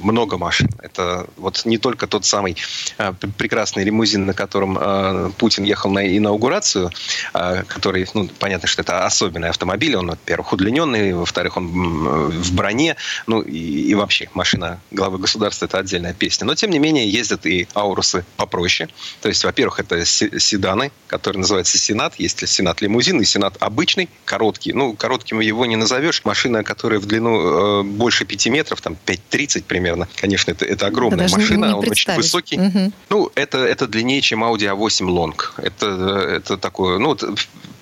[0.00, 0.68] много машин.
[0.80, 2.56] Это вот не только тот самый
[2.98, 6.90] э, прекрасный лимузин, на котором Путин ехал на инаугурацию,
[7.32, 9.94] который, ну, понятно, что это особенный автомобиль.
[9.96, 15.78] Он, во-первых, удлиненный, во-вторых, он в броне, ну, и, и вообще машина главы государства– это
[15.78, 16.46] отдельная песня.
[16.46, 18.88] Но, тем не менее, ездят и Аурусы попроще.
[19.20, 22.14] То есть, во-первых, это седаны, которые называются называется Сенат.
[22.18, 24.72] Есть Сенат лимузин и Сенат обычный, короткий.
[24.72, 26.22] Ну, коротким его не назовешь.
[26.24, 30.08] Машина, которая в длину э, больше 5 метров, там 5,30 примерно.
[30.16, 32.58] Конечно, это, это огромная это машина, не он очень высокий.
[32.58, 32.92] Угу.
[33.10, 35.34] Ну, это, это длиннее, чем Audi A8 Long.
[35.56, 35.86] Это,
[36.36, 37.16] это такое, ну,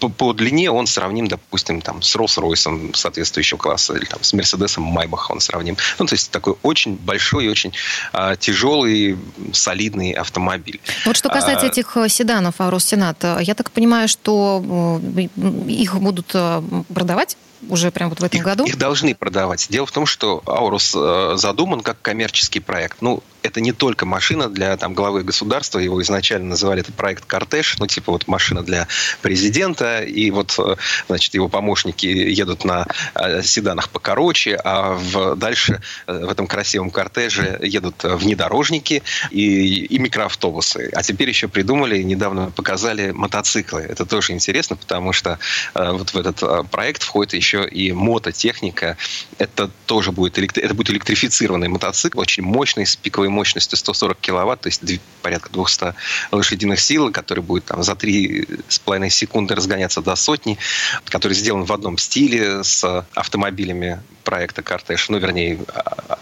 [0.00, 4.84] по, по длине он сравним, допустим, там, с Rolls-Royce соответствующего класса, или там, с Мерседесом
[4.84, 5.76] Майбах он сравним.
[5.98, 7.72] Ну, то есть такой очень большой очень
[8.12, 9.18] а, тяжелый,
[9.52, 10.80] солидный автомобиль.
[11.04, 15.28] Вот что касается а, этих э, седанов Аурус Сенат, я так понимаю, что э,
[15.68, 16.62] их будут э,
[16.92, 17.36] продавать
[17.68, 18.64] уже прямо вот в этом их, году?
[18.64, 19.66] Их должны продавать.
[19.70, 23.02] Дело в том, что Аурус задуман как коммерческий проект.
[23.02, 27.76] Ну, это не только машина для там, главы государства, его изначально называли это проект «Кортеж»,
[27.78, 28.86] ну, типа вот машина для
[29.22, 30.76] президента, и вот, э,
[31.08, 36.90] значит, его помощники едут на э, седанах покороче, а в, дальше э, в этом красивом
[36.90, 40.90] кортеже едут внедорожники и, и микроавтобусы.
[40.94, 43.82] А теперь еще придумали, недавно показали мотоциклы.
[43.82, 45.38] Это тоже интересно, потому что
[45.74, 48.96] вот в этот проект входит еще и мототехника.
[49.38, 52.96] Это тоже будет, это будет электрифицированный мотоцикл, очень мощный, с
[53.30, 55.94] пиковой мощностью 140 киловатт, то есть порядка 200
[56.32, 60.58] лошадиных сил, который будет там, за 3,5 секунды разгоняться до сотни,
[61.10, 66.18] который сделан в одном стиле с автомобилями проекта «Кортеж», ну, вернее, а,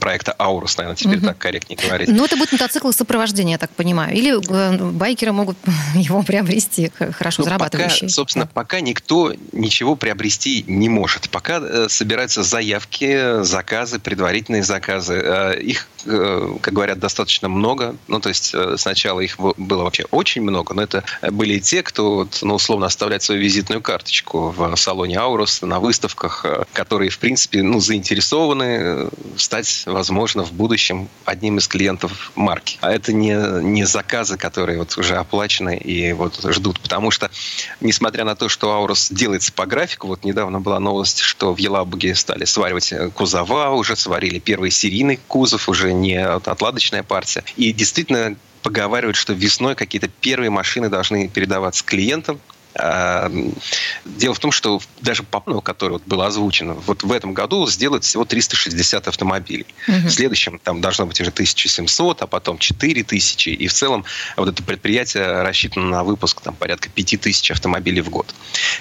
[0.00, 1.26] проекта «Аурус», наверное, теперь угу.
[1.26, 2.08] так корректнее говорить.
[2.08, 4.14] Ну, это будет мотоцикл сопровождения, я так понимаю.
[4.14, 5.56] Или э, байкеры могут
[5.94, 8.08] его приобрести, хорошо ну, зарабатывающие.
[8.08, 8.50] Пока, собственно, да.
[8.52, 11.28] пока никто ничего приобрести не может.
[11.30, 15.14] Пока э, собираются заявки, заказы, предварительные заказы.
[15.14, 17.96] Э, их, как говорят, достаточно много.
[18.06, 22.54] Ну, то есть сначала их было вообще очень много, но это были те, кто, ну,
[22.54, 29.08] условно, оставляет свою визитную карточку в салоне «Аурус», на выставках, которые, в принципе, ну, заинтересованы
[29.36, 32.78] стать, возможно, в будущем одним из клиентов марки.
[32.80, 36.80] А это не, не заказы, которые вот уже оплачены и вот ждут.
[36.80, 37.30] Потому что,
[37.80, 42.14] несмотря на то, что Аурус делается по графику, вот недавно была новость, что в Елабуге
[42.14, 47.44] стали сваривать кузова, уже сварили первый серийный кузов, уже не отладочная партия.
[47.56, 52.40] И действительно поговаривают, что весной какие-то первые машины должны передаваться клиентам,
[54.04, 57.66] дело в том, что даже по плану, который вот был озвучен, вот в этом году
[57.66, 59.66] сделают всего 360 автомобилей.
[59.88, 60.08] Угу.
[60.08, 63.48] В следующем там должно быть уже 1700, а потом 4000.
[63.48, 64.04] И в целом
[64.36, 68.34] вот это предприятие рассчитано на выпуск там, порядка 5000 автомобилей в год.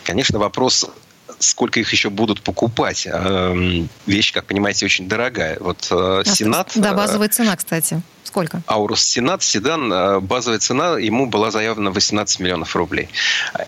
[0.03, 0.86] Конечно, вопрос
[1.39, 3.08] сколько их еще будут покупать.
[3.08, 5.58] Эм, вещь, как понимаете, очень дорогая.
[5.60, 6.71] Вот э, а Сенат...
[6.76, 8.02] Да, э, базовая цена, кстати.
[8.24, 8.62] Сколько?
[8.67, 13.10] Аурус Сенат, седан, э, базовая цена ему была заявлена 18 миллионов рублей.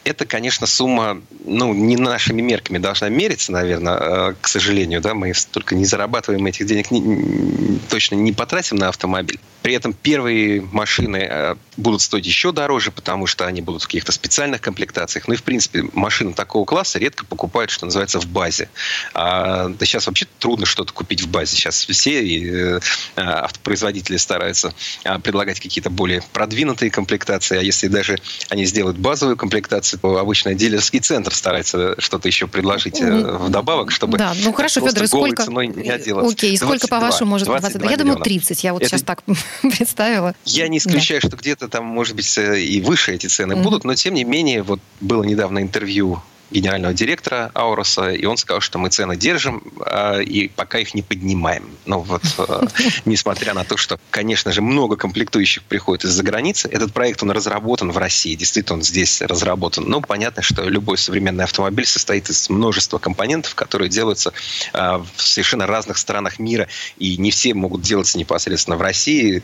[0.03, 5.75] Это, конечно, сумма, ну, не нашими мерками должна мериться, наверное, к сожалению, да, мы только
[5.75, 9.39] не зарабатываем этих денег, не, точно не потратим на автомобиль.
[9.61, 14.61] При этом первые машины будут стоить еще дороже, потому что они будут в каких-то специальных
[14.61, 15.27] комплектациях.
[15.27, 18.69] Ну и, в принципе, машины такого класса редко покупают покупают, что называется, в базе.
[19.13, 21.55] А, да сейчас вообще трудно что-то купить в базе.
[21.55, 22.79] Сейчас все и, э,
[23.15, 27.57] автопроизводители стараются а, предлагать какие-то более продвинутые комплектации.
[27.57, 28.17] А если даже
[28.49, 34.19] они сделают базовую комплектацию, то обычно дилерский центр старается что-то еще предложить э, вдобавок, чтобы
[34.19, 35.43] да, ну хорошо, Федор, и сколько...
[35.43, 36.31] ценой не отделаться.
[36.31, 37.89] Окей, и сколько, по-вашему, может быть 22?
[37.89, 38.63] Я думаю, 30.
[38.63, 38.91] Я вот Это...
[38.91, 39.23] сейчас так
[39.61, 40.35] представила.
[40.45, 41.27] Я не исключаю, да.
[41.27, 43.63] что где-то там, может быть, э, и выше эти цены mm-hmm.
[43.63, 48.61] будут, но тем не менее, вот было недавно интервью генерального директора Ауроса, и он сказал,
[48.61, 51.69] что мы цены держим э, и пока их не поднимаем.
[51.85, 52.61] Но вот, э,
[53.05, 57.91] несмотря на то, что, конечно же, много комплектующих приходит из-за границы, этот проект, он разработан
[57.91, 59.85] в России, действительно, он здесь разработан.
[59.87, 64.31] Но понятно, что любой современный автомобиль состоит из множества компонентов, которые делаются
[64.73, 69.43] э, в совершенно разных странах мира, и не все могут делаться непосредственно в России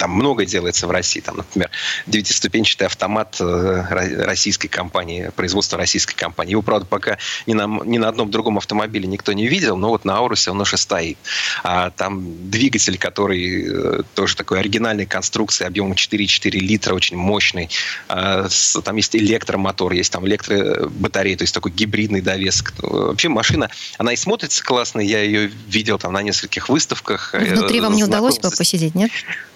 [0.00, 1.20] там много делается в России.
[1.20, 1.70] Там, например,
[2.06, 6.52] девятиступенчатый автомат э, российской компании, производства российской компании.
[6.52, 10.06] Его, правда, пока ни на, ни на одном другом автомобиле никто не видел, но вот
[10.06, 11.18] на Аурусе он уже стоит.
[11.64, 17.68] А там двигатель, который э, тоже такой оригинальной конструкции, объемом 4,4 литра, очень мощный.
[18.08, 18.48] А,
[18.82, 22.72] там есть электромотор, есть там электробатарея, то есть такой гибридный довесок.
[22.78, 27.34] Вообще машина, она и смотрится классно, я ее видел там на нескольких выставках.
[27.34, 29.10] Внутри вам не удалось бы посидеть, нет?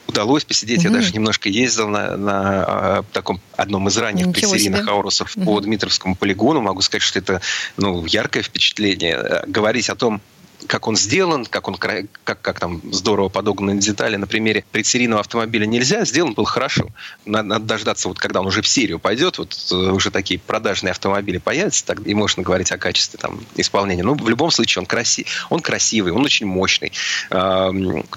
[0.06, 0.78] Удалось посидеть.
[0.80, 0.88] Угу.
[0.88, 5.44] Я даже немножко ездил на, на а, таком одном из ранних Ничего предсерийных аурусов угу.
[5.44, 6.60] по Дмитровскому полигону.
[6.60, 7.40] Могу сказать, что это
[7.76, 9.44] ну, яркое впечатление.
[9.46, 10.20] Говорить о том,
[10.66, 15.66] как он сделан, как он как, как там здорово подогнаны детали на примере предсерийного автомобиля
[15.66, 16.88] нельзя, сделан был хорошо.
[17.24, 20.92] Надо, надо дождаться, вот когда он уже в серию пойдет, вот э, уже такие продажные
[20.92, 24.02] автомобили появятся, так и можно говорить о качестве там, исполнения.
[24.02, 26.92] Но в любом случае он, краси, он красивый, он очень мощный.
[27.30, 27.70] Э,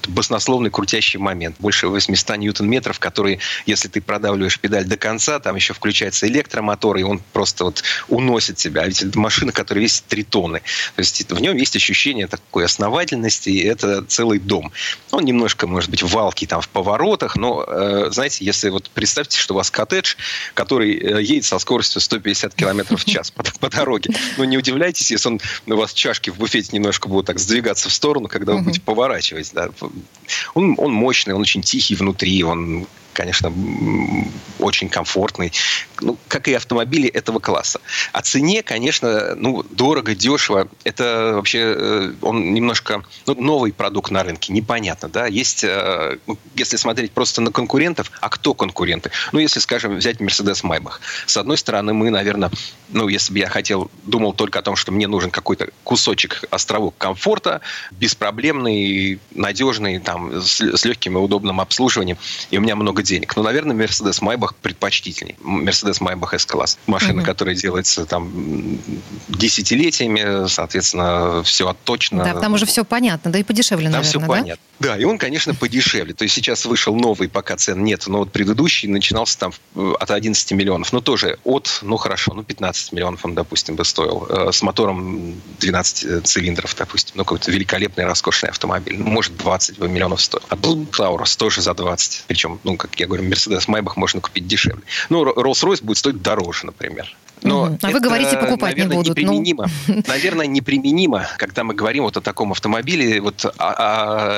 [0.08, 1.56] баснословный крутящий момент.
[1.60, 7.04] Больше 800 ньютон-метров, которые, если ты продавливаешь педаль до конца, там еще включается электромотор, и
[7.04, 8.84] он просто вот уносит тебя.
[8.84, 10.60] А ведь это машина, которая весит 3 тонны.
[10.96, 14.72] То есть в нем есть ощущение такой основательности, это целый дом.
[15.12, 19.54] Он немножко, может быть, валкий там в поворотах, но, э, знаете, если вот представьте, что
[19.54, 20.16] у вас коттедж,
[20.54, 24.12] который э, едет со скоростью 150 км в час по, по дороге.
[24.38, 27.94] Ну, не удивляйтесь, если он, у вас чашки в буфете немножко будут так сдвигаться в
[27.94, 29.52] сторону, когда вы будете поворачивать.
[29.54, 29.70] Да.
[30.54, 33.52] Он, он мощный, он очень тихий внутри, он конечно,
[34.60, 35.52] очень комфортный.
[36.02, 37.82] Ну, как и автомобили этого класса.
[38.14, 40.68] О цене, конечно, ну, дорого, дешево.
[40.84, 45.26] Это вообще, э, он немножко ну, новый продукт на рынке, непонятно, да.
[45.26, 49.10] Есть, э, ну, если смотреть просто на конкурентов, а кто конкуренты?
[49.32, 51.00] Ну, если, скажем, взять Mercedes Maybach.
[51.26, 52.52] С одной стороны, мы, наверное,
[52.90, 56.96] ну, если бы я хотел, думал только о том, что мне нужен какой-то кусочек островок
[57.00, 62.20] комфорта, беспроблемный, надежный, там, с, с легким и удобным обслуживанием,
[62.52, 63.36] и у меня много денег.
[63.36, 65.36] Но, наверное, Mercedes Maybach предпочтительней.
[65.44, 66.78] Mercedes Maybach S-класс.
[66.86, 67.26] Машина, mm-hmm.
[67.26, 68.80] которая делается там
[69.28, 72.24] десятилетиями, соответственно, все отточено.
[72.24, 74.28] Да, там уже все понятно, да и подешевле, там наверное, все да?
[74.28, 74.64] понятно.
[74.80, 76.14] Да, и он, конечно, подешевле.
[76.14, 80.52] То есть сейчас вышел новый, пока цен нет, но вот предыдущий начинался там от 11
[80.52, 80.94] миллионов.
[80.94, 84.28] Но тоже от, ну хорошо, ну 15 миллионов он, допустим, бы стоил.
[84.30, 87.14] Э, с мотором 12 цилиндров, допустим.
[87.16, 88.98] Ну какой-то великолепный, роскошный автомобиль.
[88.98, 90.44] Ну, может, 20 миллионов стоил.
[90.50, 92.26] А был Таурус тоже за 20.
[92.28, 94.84] Причем, ну, как я говорю, Mercedes Maybach можно купить дешевле.
[95.10, 97.16] Ну, Rolls-Royce будет стоить дороже, например.
[97.44, 99.18] Но а вы говорите, покупать наверное, не будут.
[99.18, 99.22] Ну.
[99.22, 99.68] Неприменимо.
[99.88, 100.04] Ну...
[100.08, 103.52] Наверное, неприменимо, когда мы говорим вот о таком автомобиле, вот о,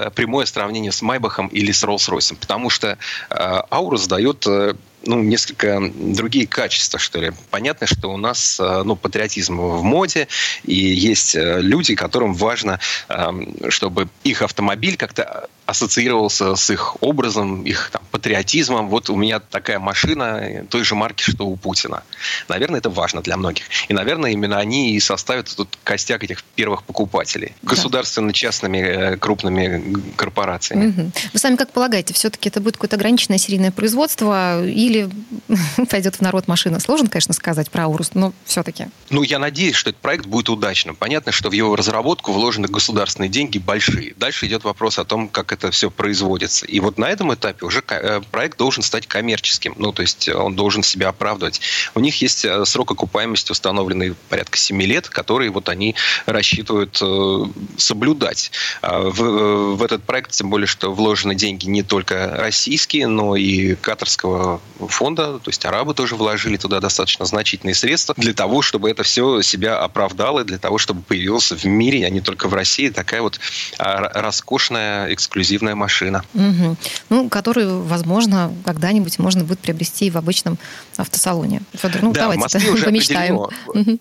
[0.05, 2.35] о прямое сравнение с Майбахом или с Роллс-Ройсом.
[2.39, 2.97] Потому что
[3.29, 7.31] э, Аурус дает э, ну, несколько другие качества, что ли.
[7.49, 10.27] Понятно, что у нас э, ну, патриотизм в моде,
[10.63, 17.63] и есть э, люди, которым важно, эм, чтобы их автомобиль как-то ассоциировался с их образом,
[17.63, 18.89] их там, патриотизмом.
[18.89, 22.03] Вот у меня такая машина той же марки, что у Путина.
[22.47, 23.65] Наверное, это важно для многих.
[23.87, 27.53] И, наверное, именно они и составят тут костяк этих первых покупателей.
[27.61, 27.69] Да.
[27.69, 30.87] Государственно-частными э, крупными корпорациями.
[30.87, 31.11] Угу.
[31.33, 35.09] Вы сами как полагаете, все-таки это будет какое-то ограниченное серийное производство или
[35.89, 36.79] пойдет в народ машина?
[36.79, 38.87] Сложно, конечно, сказать про Аурус, но все-таки.
[39.09, 40.95] Ну, я надеюсь, что этот проект будет удачным.
[40.95, 44.13] Понятно, что в его разработку вложены государственные деньги большие.
[44.17, 46.65] Дальше идет вопрос о том, как это все производится.
[46.65, 49.75] И вот на этом этапе уже э, проект должен стать коммерческим.
[49.77, 51.61] Ну, то есть он должен себя оправдывать.
[51.95, 57.45] У них есть э, срок окупаемости установленный порядка 7 лет, который вот они рассчитывают э,
[57.77, 58.51] соблюдать.
[58.81, 63.75] А в, в этот проект, тем более, что вложены деньги не только российские, но и
[63.75, 69.03] катарского фонда, то есть арабы тоже вложили туда достаточно значительные средства для того, чтобы это
[69.03, 73.21] все себя оправдало, для того, чтобы появилась в мире, а не только в России, такая
[73.21, 73.39] вот
[73.77, 76.23] а, роскошная эксклюзивная машина.
[76.33, 76.77] Угу.
[77.09, 80.57] Ну, которую, возможно, когда-нибудь можно будет приобрести в обычном
[80.97, 81.61] автосалоне.
[81.73, 83.39] Федор, ну да, давайте в Москве уже помечтаем.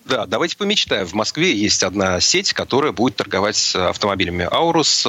[0.05, 1.07] Да, давайте помечтаем.
[1.07, 5.07] В Москве есть одна сеть, которая будет торговать автомобилями Аурус.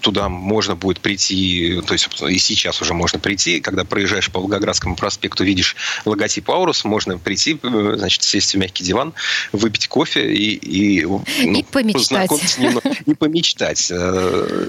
[0.00, 4.95] Туда можно будет прийти, то есть и сейчас уже можно прийти, когда проезжаешь по Волгоградскому
[4.96, 9.14] проспекту, видишь логотип Аурус, можно прийти, значит, сесть в мягкий диван,
[9.52, 10.56] выпить кофе и...
[10.56, 12.30] И, ну, и помечтать.
[13.06, 14.68] И помечтать э,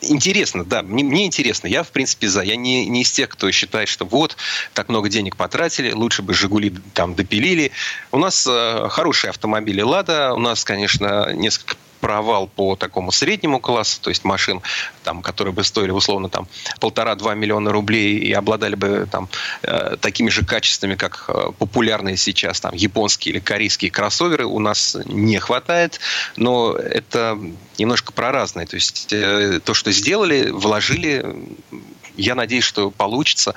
[0.00, 1.66] интересно, да, мне, мне интересно.
[1.66, 2.42] Я, в принципе, за.
[2.42, 4.36] Я не, не из тех, кто считает, что вот,
[4.74, 7.72] так много денег потратили, лучше бы «Жигули» там допилили.
[8.12, 14.00] У нас э, хорошие автомобили «Лада», у нас, конечно, несколько провал по такому среднему классу,
[14.00, 14.62] то есть машин,
[15.04, 16.48] там, которые бы стоили условно там
[16.80, 19.28] полтора-два миллиона рублей и обладали бы там
[19.62, 24.96] э, такими же качествами, как э, популярные сейчас там японские или корейские кроссоверы, у нас
[25.04, 26.00] не хватает,
[26.36, 27.38] но это
[27.78, 28.66] немножко про разное.
[28.66, 31.24] То есть э, то, что сделали, вложили
[32.16, 33.54] я надеюсь, что получится.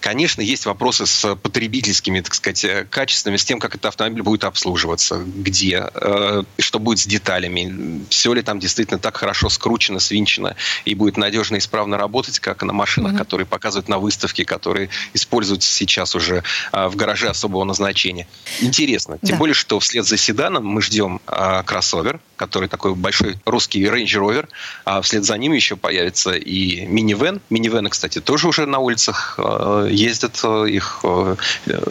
[0.00, 4.44] Конечно, есть вопросы с потребительскими, так сказать, э, качествами, с тем, как этот автомобиль будет
[4.44, 10.56] обслуживаться, где, э, что будет с деталями, все ли там действительно так хорошо скручено, свинчено
[10.84, 13.18] и будет надежно и исправно работать, как на машинах, mm-hmm.
[13.18, 16.42] которые показывают на выставке, которые используются сейчас уже
[16.72, 18.26] э, в гараже особого назначения.
[18.60, 19.18] Интересно.
[19.22, 19.38] Тем да.
[19.38, 21.20] более, что вслед за седаном мы ждем
[21.64, 24.48] кроссовер, который такой большой русский Range Rover,
[24.84, 27.40] а вслед за ним еще появится и минивэн.
[27.84, 31.36] Минивэны, кстати, тоже уже на улицах э, ездят, э, их э,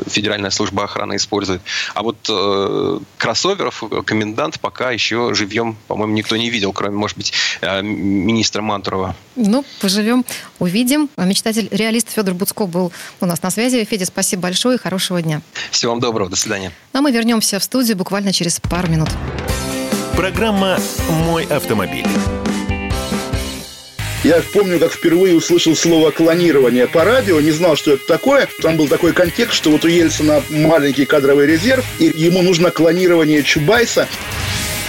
[0.08, 1.62] Федеральная служба охраны использует.
[1.94, 2.18] А вот
[3.18, 9.16] кроссоверов комендант пока еще живьем, по-моему, никто не видел, кроме, может быть, министра Мантурова.
[9.36, 10.26] Ну, поживем,
[10.60, 11.10] увидим.
[11.18, 12.92] Мечтатель, реалист Федор Буцко был
[13.22, 13.84] у нас на связи.
[13.86, 15.42] Федя, спасибо большое и хорошего дня.
[15.72, 16.72] Всего вам доброго, до свидания.
[16.94, 19.10] Ну, а мы вернемся в студию буквально через пару минут.
[20.16, 20.78] Программа
[21.10, 22.06] «Мой автомобиль».
[24.24, 28.48] Я помню, как впервые услышал слово «клонирование» по радио, не знал, что это такое.
[28.62, 33.44] Там был такой контекст, что вот у Ельцина маленький кадровый резерв, и ему нужно клонирование
[33.44, 34.08] Чубайса.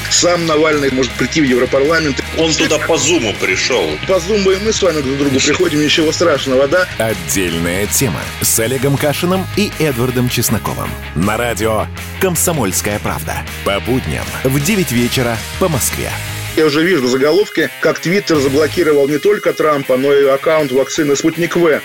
[0.08, 2.22] Сам Навальный может прийти в Европарламент.
[2.38, 3.84] Он туда по Зуму пришел.
[4.06, 6.86] По Зуму и мы с вами друг к другу приходим, ничего страшного, да?
[6.98, 10.90] Отдельная тема с Олегом Кашиным и Эдвардом Чесноковым.
[11.16, 11.86] На радио
[12.20, 13.38] «Комсомольская правда».
[13.64, 16.12] По будням в 9 вечера по Москве.
[16.56, 21.56] Я уже вижу заголовки, как Твиттер заблокировал не только Трампа, но и аккаунт вакцины «Спутник
[21.56, 21.80] В».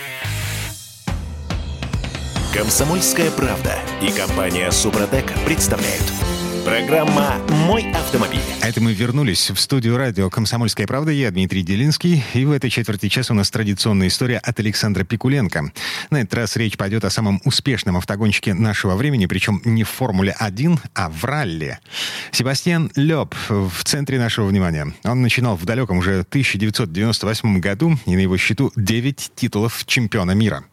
[2.54, 6.04] «Комсомольская правда» и компания «Супротек» представляют–
[6.70, 7.34] Программа
[7.66, 8.44] «Мой автомобиль».
[8.62, 11.10] Это мы вернулись в студию радио «Комсомольская правда».
[11.10, 12.24] Я Дмитрий Делинский.
[12.36, 15.72] И в этой четверти часа у нас традиционная история от Александра Пикуленко.
[16.12, 20.78] На этот раз речь пойдет о самом успешном автогонщике нашего времени, причем не в Формуле-1,
[20.94, 21.80] а в ралли.
[22.32, 24.94] Себастьян Лёб в центре нашего внимания.
[25.06, 30.64] Он начинал в далеком уже 1998 году, и на его счету 9 титулов чемпиона мира.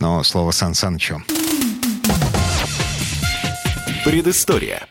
[0.00, 1.22] Но слово Сан Санычу.
[4.04, 4.88] Предыстория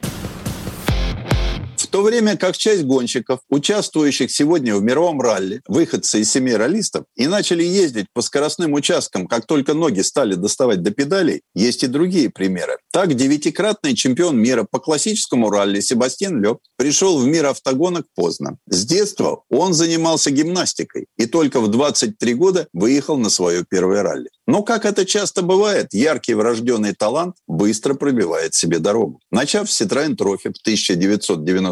[1.88, 7.27] то время как часть гонщиков, участвующих сегодня в мировом ралли, выходцы из семи раллистов, и
[7.27, 12.29] начали ездить по скоростным участкам, как только ноги стали доставать до педалей, есть и другие
[12.29, 12.77] примеры.
[12.91, 18.57] Так, девятикратный чемпион мира по классическому ралли Себастьян Лёб пришел в мир автогонок поздно.
[18.67, 24.29] С детства он занимался гимнастикой и только в 23 года выехал на свое первое ралли.
[24.47, 29.19] Но, как это часто бывает, яркий врожденный талант быстро пробивает себе дорогу.
[29.31, 30.61] Начав с Citroёn Trophy в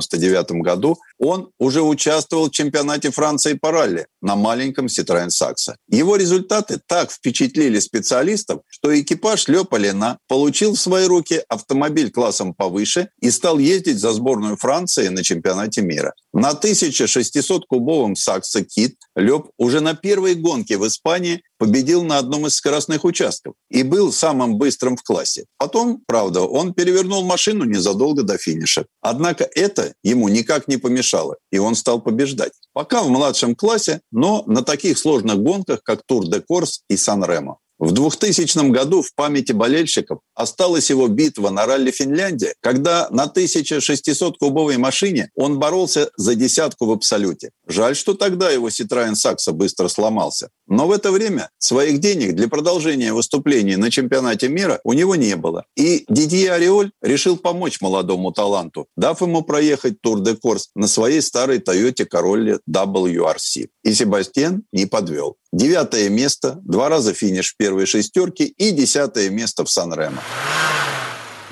[0.08, 5.76] 1999 году, он уже участвовал в чемпионате Франции по ралли на маленьком Citroёn Saxo.
[5.90, 12.54] Его результаты так впечатлили специалистов, что экипаж Лёпа Лена получил в свои руки автомобиль классом
[12.54, 16.14] повыше и стал ездить за сборную Франции на чемпионате мира.
[16.34, 22.56] На 1600-кубовом Saxo Kit Лёб уже на первой гонке в Испании победил на одном из
[22.56, 25.46] скоростных участков и был самым быстрым в классе.
[25.58, 28.86] Потом, правда, он перевернул машину незадолго до финиша.
[29.00, 32.52] Однако это ему никак не помешало, и он стал побеждать.
[32.74, 37.60] Пока в младшем классе, но на таких сложных гонках, как Тур де Корс и Сан-Ремо.
[37.84, 44.78] В 2000 году в памяти болельщиков осталась его битва на ралли Финляндия, когда на 1600-кубовой
[44.78, 47.50] машине он боролся за десятку в абсолюте.
[47.68, 50.48] Жаль, что тогда его Citroёn Saxo быстро сломался.
[50.66, 55.36] Но в это время своих денег для продолжения выступлений на чемпионате мира у него не
[55.36, 55.66] было.
[55.76, 61.22] И Дидье Ореоль решил помочь молодому таланту, дав ему проехать Тур де Корс на своей
[61.22, 63.68] старой Toyota Corolla WRC.
[63.84, 65.36] И Себастьян не подвел.
[65.54, 70.22] Девятое место, два раза финиш в первой шестерки и десятое место в Сан-Ремо.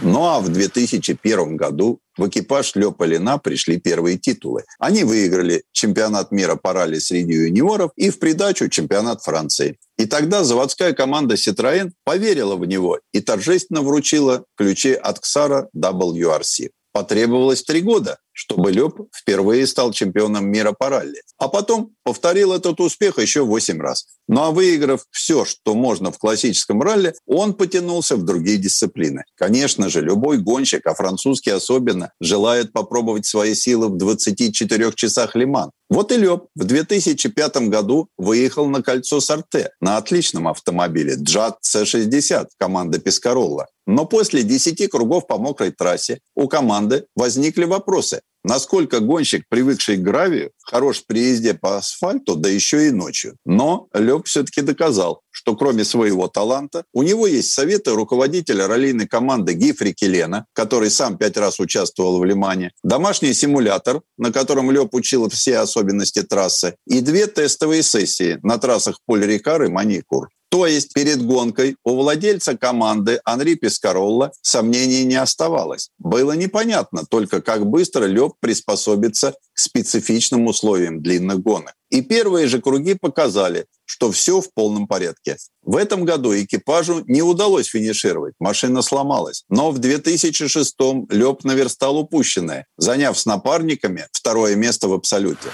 [0.04, 4.64] Ну а в 2001 году в экипаж Лёпа Лина пришли первые титулы.
[4.80, 9.78] Они выиграли чемпионат мира по ралли среди юниоров и в придачу чемпионат Франции.
[9.98, 16.70] И тогда заводская команда Citroën поверила в него и торжественно вручила ключи от Ксара WRC.
[16.94, 21.22] Потребовалось три года, чтобы Лёб впервые стал чемпионом мира по ралли.
[21.38, 24.08] А потом повторил этот успех еще восемь раз.
[24.28, 29.24] Ну а выиграв все, что можно в классическом ралли, он потянулся в другие дисциплины.
[29.36, 35.70] Конечно же, любой гонщик, а французский особенно, желает попробовать свои силы в 24 часах Лиман.
[35.90, 42.48] Вот и Лёб в 2005 году выехал на кольцо Сорте на отличном автомобиле Джат C60
[42.58, 43.68] команды Пискаролла.
[43.86, 48.22] Но после 10 кругов по мокрой трассе у команды возникли вопросы.
[48.44, 53.36] Насколько гонщик, привыкший к гравию, хорош при езде по асфальту, да еще и ночью.
[53.46, 59.54] Но Лёб все-таки доказал, что кроме своего таланта, у него есть советы руководителя раллийной команды
[59.54, 65.30] Гифри Келена, который сам пять раз участвовал в Лимане, домашний симулятор, на котором Лёб учил
[65.30, 70.30] все особенности трассы, и две тестовые сессии на трассах Поль-Рикар и Маникур.
[70.52, 75.92] То есть перед гонкой у владельца команды Анри Пискаролла сомнений не оставалось.
[75.98, 81.74] Было непонятно только, как быстро Лёб приспособится к специфичным условиям длинных гонок.
[81.90, 85.38] И первые же круги показали, что все в полном порядке.
[85.64, 89.46] В этом году экипажу не удалось финишировать, машина сломалась.
[89.48, 95.48] Но в 2006-м Лёб наверстал упущенное, заняв с напарниками второе место в абсолюте.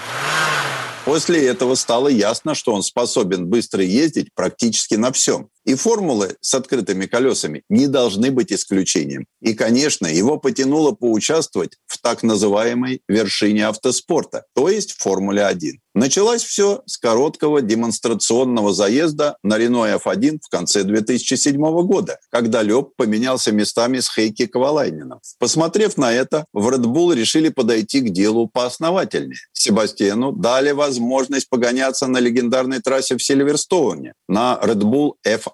[1.08, 5.48] После этого стало ясно, что он способен быстро ездить практически на всем.
[5.68, 9.26] И формулы с открытыми колесами не должны быть исключением.
[9.42, 15.72] И, конечно, его потянуло поучаствовать в так называемой вершине автоспорта, то есть в Формуле-1.
[15.98, 22.94] Началось все с короткого демонстрационного заезда на Renault F1 в конце 2007 года, когда Лёб
[22.96, 25.18] поменялся местами с Хейки Ковалайнином.
[25.40, 29.40] Посмотрев на это, в Red Bull решили подойти к делу поосновательнее.
[29.52, 35.48] Себастьяну дали возможность погоняться на легендарной трассе в Сильверстоуне на Red Bull F1.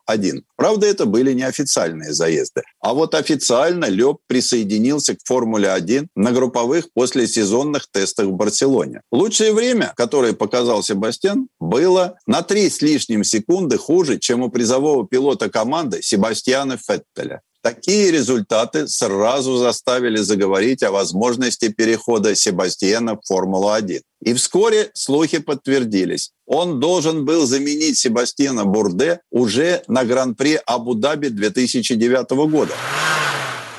[0.56, 2.62] Правда, это были неофициальные заезды.
[2.80, 9.00] А вот официально Лёб присоединился к Формуле-1 на групповых послесезонных тестах в Барселоне.
[9.10, 15.06] Лучшее время, которое показал Себастьян, было на три с лишним секунды хуже, чем у призового
[15.06, 17.40] пилота команды Себастьяна Феттеля.
[17.64, 24.02] Такие результаты сразу заставили заговорить о возможности перехода Себастьяна в Формулу-1.
[24.22, 26.32] И вскоре слухи подтвердились.
[26.46, 32.74] Он должен был заменить Себастьяна Бурде уже на Гран-при Абу-Даби 2009 года.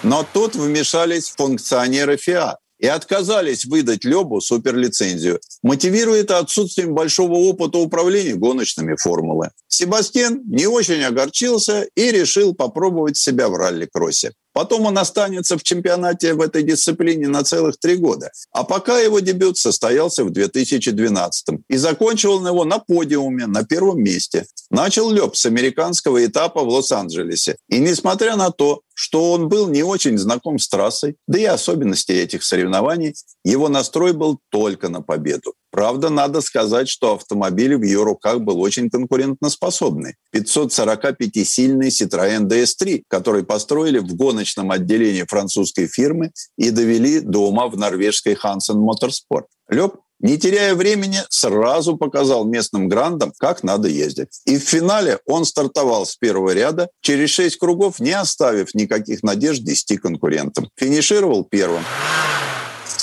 [0.01, 7.77] Но тут вмешались функционеры ФИА и отказались выдать Лебу суперлицензию, мотивируя это отсутствием большого опыта
[7.77, 9.51] управления гоночными формулы.
[9.67, 14.33] Себастьян не очень огорчился и решил попробовать себя в ралли-кроссе.
[14.55, 18.31] Потом он останется в чемпионате в этой дисциплине на целых три года.
[18.53, 24.01] А пока его дебют состоялся в 2012 и закончил он его на подиуме, на первом
[24.01, 24.45] месте.
[24.69, 27.57] Начал Лёб с американского этапа в Лос-Анджелесе.
[27.67, 32.13] И несмотря на то, что он был не очень знаком с трассой, да и особенности
[32.13, 35.53] этих соревнований, его настрой был только на победу.
[35.75, 40.15] Правда, надо сказать, что автомобиль в ее руках был очень конкурентоспособный.
[40.33, 47.75] 545-сильный Citroën DS3, который построили в гоночном отделении французской фирмы и довели до ума в
[47.75, 49.47] норвежской Hansen Motorsport.
[49.67, 54.29] Лёб не теряя времени, сразу показал местным грандам, как надо ездить.
[54.45, 59.61] И в финале он стартовал с первого ряда, через шесть кругов не оставив никаких надежд
[59.61, 60.69] 10 конкурентам.
[60.77, 61.83] Финишировал первым.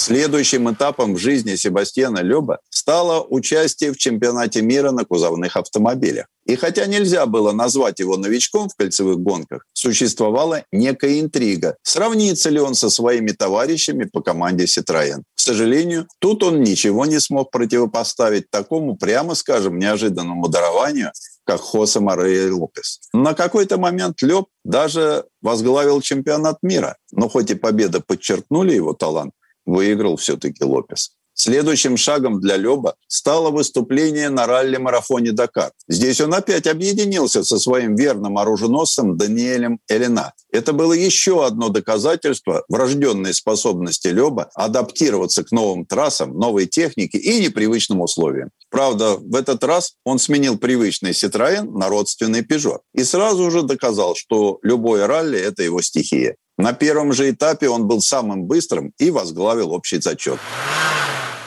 [0.05, 6.27] Следующим этапом в жизни Себастьяна Лёба стало участие в чемпионате мира на кузовных автомобилях.
[6.45, 12.59] И хотя нельзя было назвать его новичком в кольцевых гонках, существовала некая интрига, сравнится ли
[12.59, 15.23] он со своими товарищами по команде Citroën.
[15.37, 21.13] К сожалению, тут он ничего не смог противопоставить такому, прямо скажем, неожиданному дарованию,
[21.45, 22.99] как Хосе Морея Лопес.
[23.13, 26.97] На какой-то момент Лёб даже возглавил чемпионат мира.
[27.13, 29.33] Но хоть и победа подчеркнули его талант,
[29.65, 31.13] выиграл все-таки Лопес.
[31.35, 35.73] Следующим шагом для Леба стало выступление на ралли-марафоне «Дакар».
[35.89, 40.35] Здесь он опять объединился со своим верным оруженосцем Даниэлем Элина.
[40.53, 47.41] Это было еще одно доказательство врожденной способности Леба адаптироваться к новым трассам, новой технике и
[47.41, 48.51] непривычным условиям.
[48.71, 54.15] Правда, в этот раз он сменил привычный Citroën на родственный Peugeot и сразу же доказал,
[54.17, 56.37] что любое ралли– это его стихия.
[56.63, 60.39] На первом же этапе он был самым быстрым и возглавил общий зачет.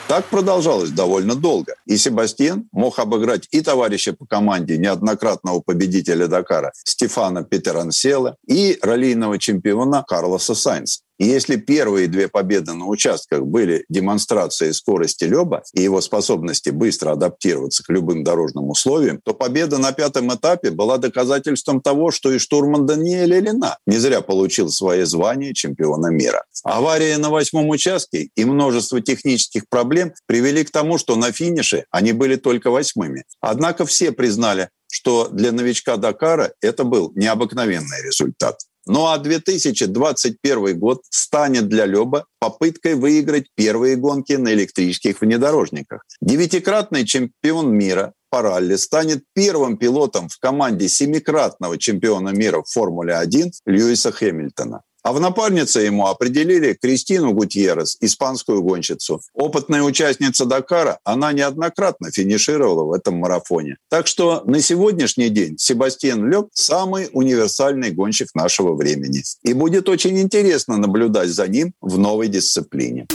[0.10, 1.76] Так продолжалось довольно долго.
[1.86, 9.40] И Себастьян мог обыграть и товарища по команде, неоднократного победителя Дакара Стефана Петерансела, и раллийного
[9.40, 11.00] чемпиона Карлоса Сайнса.
[11.18, 17.12] И если первые две победы на участках были демонстрацией скорости Леба и его способности быстро
[17.12, 22.38] адаптироваться к любым дорожным условиям, то победа на пятом этапе была доказательством того, что и
[22.38, 26.46] штурман Даниэль Элина не зря получил свое звание чемпиона мира.
[26.64, 32.12] Авария на восьмом участке и множество технических проблем привели к тому, что на финише они
[32.12, 33.24] были только восьмыми.
[33.40, 38.56] Однако все признали, что для новичка Дакара это был необыкновенный результат.
[38.86, 46.06] Ну а 2021 год станет для Леба попыткой выиграть первые гонки на электрических внедорожниках.
[46.22, 53.52] Девятикратный чемпион мира по ралли станет первым пилотом в команде семикратного чемпиона мира в Формуле-1
[53.66, 54.82] Льюиса Хэмилтона.
[55.06, 59.22] А в напарнице ему определили Кристину Гутьеррес, испанскую гонщицу.
[59.36, 63.78] Опытная участница Дакара, она неоднократно финишировала в этом марафоне.
[63.88, 69.22] Так что на сегодняшний день Себастьян Лёб– самый универсальный гонщик нашего времени.
[69.44, 73.06] И будет очень интересно наблюдать за ним в новой дисциплине.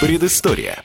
[0.00, 0.82] Предыстория.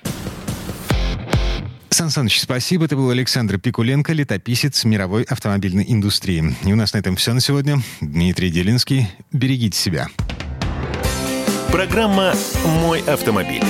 [1.95, 2.83] Сан Саныч, спасибо.
[2.83, 6.53] Это был Александр Пикуленко, летописец мировой автомобильной индустрии.
[6.65, 7.81] И у нас на этом все на сегодня.
[8.01, 9.07] Дмитрий Делинский.
[9.31, 10.09] Берегите себя.
[11.71, 12.33] Программа
[12.65, 13.63] «Мой автомобиль».